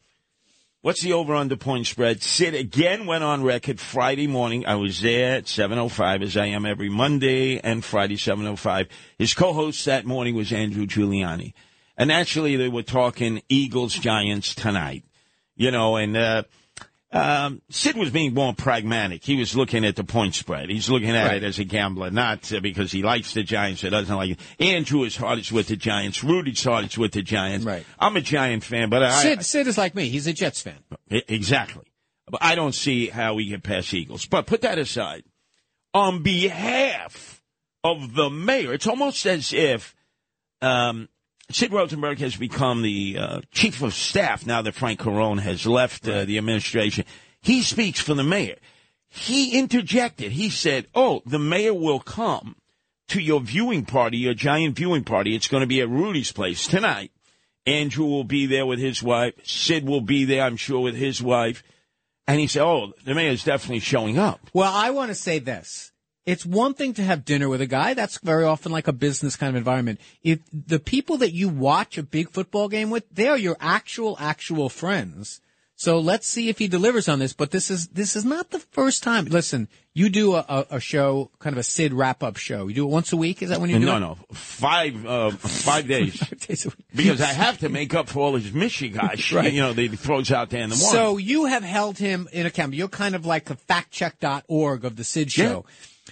[0.80, 2.22] what's the over/under point spread?
[2.22, 4.66] Sid again went on record Friday morning.
[4.66, 8.48] I was there at seven oh five, as I am every Monday and Friday seven
[8.48, 8.88] oh five.
[9.16, 11.52] His co-host that morning was Andrew Giuliani,
[11.96, 15.04] and actually they were talking Eagles Giants tonight.
[15.54, 16.42] You know, and uh,
[17.10, 19.24] um, Sid was being more pragmatic.
[19.24, 20.68] He was looking at the point spread.
[20.68, 21.36] He's looking at Right.
[21.42, 24.40] it as a gambler, not uh, because he likes the Giants or doesn't like it.
[24.60, 26.22] Andrew is hardest with the Giants.
[26.22, 27.64] Rudy's hardest with the Giants.
[27.64, 27.86] Right.
[27.98, 30.08] I'm a Giant fan, but I, Sid Sid is like me.
[30.08, 30.78] He's a Jets fan.
[31.08, 31.84] Exactly.
[32.30, 34.26] But I don't see how we get past Eagles.
[34.26, 35.24] But put that aside.
[35.94, 37.42] On behalf
[37.82, 39.96] of the mayor, it's almost as if
[40.60, 41.08] um,
[41.50, 46.06] Sid Rosenberg has become the uh, chief of staff now that Frank Carone has left
[46.06, 47.06] uh, the administration.
[47.40, 48.56] He speaks for the mayor.
[49.08, 50.32] He interjected.
[50.32, 52.56] He said, "Oh, the mayor will come
[53.08, 55.34] to your viewing party, your giant viewing party.
[55.34, 57.12] It's going to be at Rudy's place tonight.
[57.64, 59.32] Andrew will be there with his wife.
[59.42, 61.62] Sid will be there, I'm sure, with his wife."
[62.26, 65.92] And he said, "Oh, the mayor's definitely showing up." Well, I want to say this.
[66.28, 67.94] It's one thing to have dinner with a guy.
[67.94, 69.98] That's very often like a business kind of environment.
[70.22, 74.14] If the people that you watch a big football game with, they are your actual,
[74.20, 75.40] actual friends.
[75.74, 77.32] So let's see if he delivers on this.
[77.32, 79.24] But this is this is not the first time.
[79.26, 82.66] Listen, you do a, a, a show, kind of a Sid wrap up show.
[82.68, 83.42] You do it once a week.
[83.42, 84.00] Is that when you do no, it?
[84.00, 86.18] no, five, uh, five days.
[86.18, 86.84] Days a week.
[86.94, 89.50] because I have to make up for all his Michigash, Right.
[89.52, 90.92] you know, that he throws out there in the morning.
[91.00, 92.74] So you have held him in account.
[92.74, 95.64] You're kind of like the factcheck.org of the Sid show.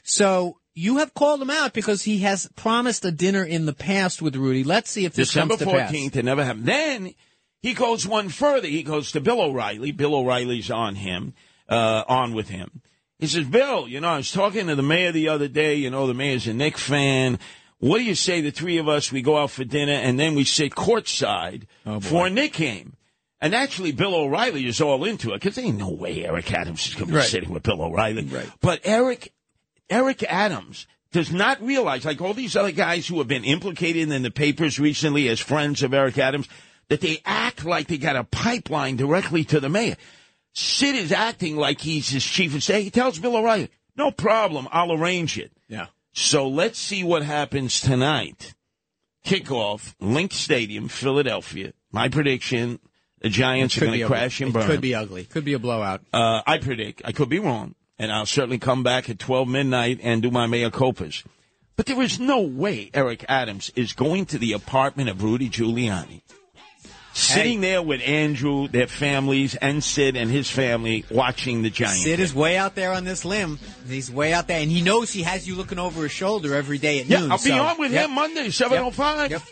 [0.07, 4.23] So you have called him out because he has promised a dinner in the past
[4.23, 4.63] with Rudy.
[4.65, 5.93] Let's see if this December comes to pass.
[5.93, 6.67] 14th, it never happened.
[6.67, 7.15] Then
[7.61, 8.69] he goes one further.
[8.69, 9.91] He goes to Bill O'Reilly.
[9.93, 11.35] Bill O'Reilly's on him,
[11.69, 12.83] uh, on with him.
[13.19, 15.75] He says, Bill, you know, I was talking to the mayor the other day.
[15.77, 17.39] You know, the mayor's a Knick fan.
[17.79, 20.35] What do you say, the three of us, we go out for dinner and then
[20.35, 22.95] we sit courtside Oh, for a Knick game?
[23.41, 26.87] And actually, Bill O'Reilly is all into it because there ain't no way Eric Adams
[26.87, 27.27] is going to be Right.
[27.27, 28.25] sitting with Bill O'Reilly.
[28.25, 28.51] Right.
[28.61, 29.33] But Eric,
[29.89, 34.23] Eric Adams does not realize, like all these other guys who have been implicated in
[34.23, 36.49] the papers recently as friends of Eric Adams,
[36.89, 39.97] that they act like they got a pipeline directly to the mayor.
[40.53, 42.83] Sid is acting like he's his chief of state.
[42.83, 45.53] He tells Bill O'Reilly, no problem, I'll arrange it.
[45.69, 45.87] Yeah.
[46.13, 48.55] So let's see what happens tonight.
[49.25, 51.73] Kickoff, Linc Stadium, Philadelphia.
[51.93, 52.79] My prediction,
[53.21, 54.67] the Giants are going to crash and it burn.
[54.67, 55.25] Could be ugly.
[55.25, 56.03] Could be a blowout.
[56.13, 60.01] Uh, I predict, I could be wrong, and I'll certainly come back at 12 midnight
[60.03, 61.25] and do my mea culpas.
[61.77, 66.23] But there is no way Eric Adams is going to the apartment of Rudy Giuliani,
[67.13, 72.03] sitting there with Andrew, their families, and Sid and his family watching the Giants.
[72.05, 73.59] Sid is way out there on this limb.
[73.89, 76.79] He's way out there, and he knows he has you looking over his shoulder every
[76.79, 77.33] day at yeah, noon.
[77.33, 78.05] I'll be so- on with Yep.
[78.07, 79.31] him Monday, 7.05.
[79.31, 79.43] Yep.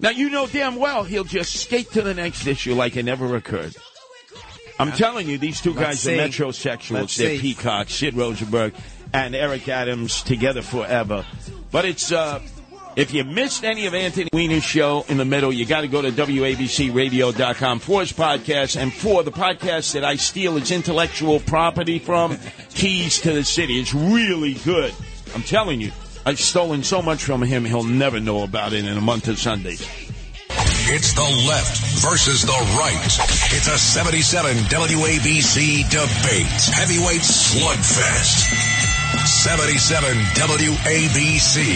[0.00, 3.34] Now, you know damn well he'll just skate to the next issue like it never
[3.36, 3.74] occurred.
[4.78, 6.90] I'm telling you, these 2 Let's guys are metrosexuals.
[6.90, 7.54] Let's They're see.
[7.54, 7.94] peacocks.
[7.94, 8.74] Sid Rosenberg
[9.12, 11.24] and Eric Adams together forever.
[11.70, 12.40] But it's, uh,
[12.96, 16.02] if you missed any of Anthony Weiner's show in the middle, you got to go
[16.02, 21.98] to WABCRadio.com for his podcast and for the podcast that I steal its intellectual property
[21.98, 22.38] from,
[22.70, 23.80] Keys to the City.
[23.80, 24.94] It's really good.
[25.34, 25.92] I'm telling you.
[26.26, 29.38] I've stolen so much from him, he'll never know about it in a month of
[29.38, 29.86] Sundays.
[30.86, 33.06] It's the left versus the right.
[33.56, 36.60] It's a 77 WABC debate.
[36.74, 38.44] Heavyweight slugfest.
[39.26, 41.74] 77 WABC.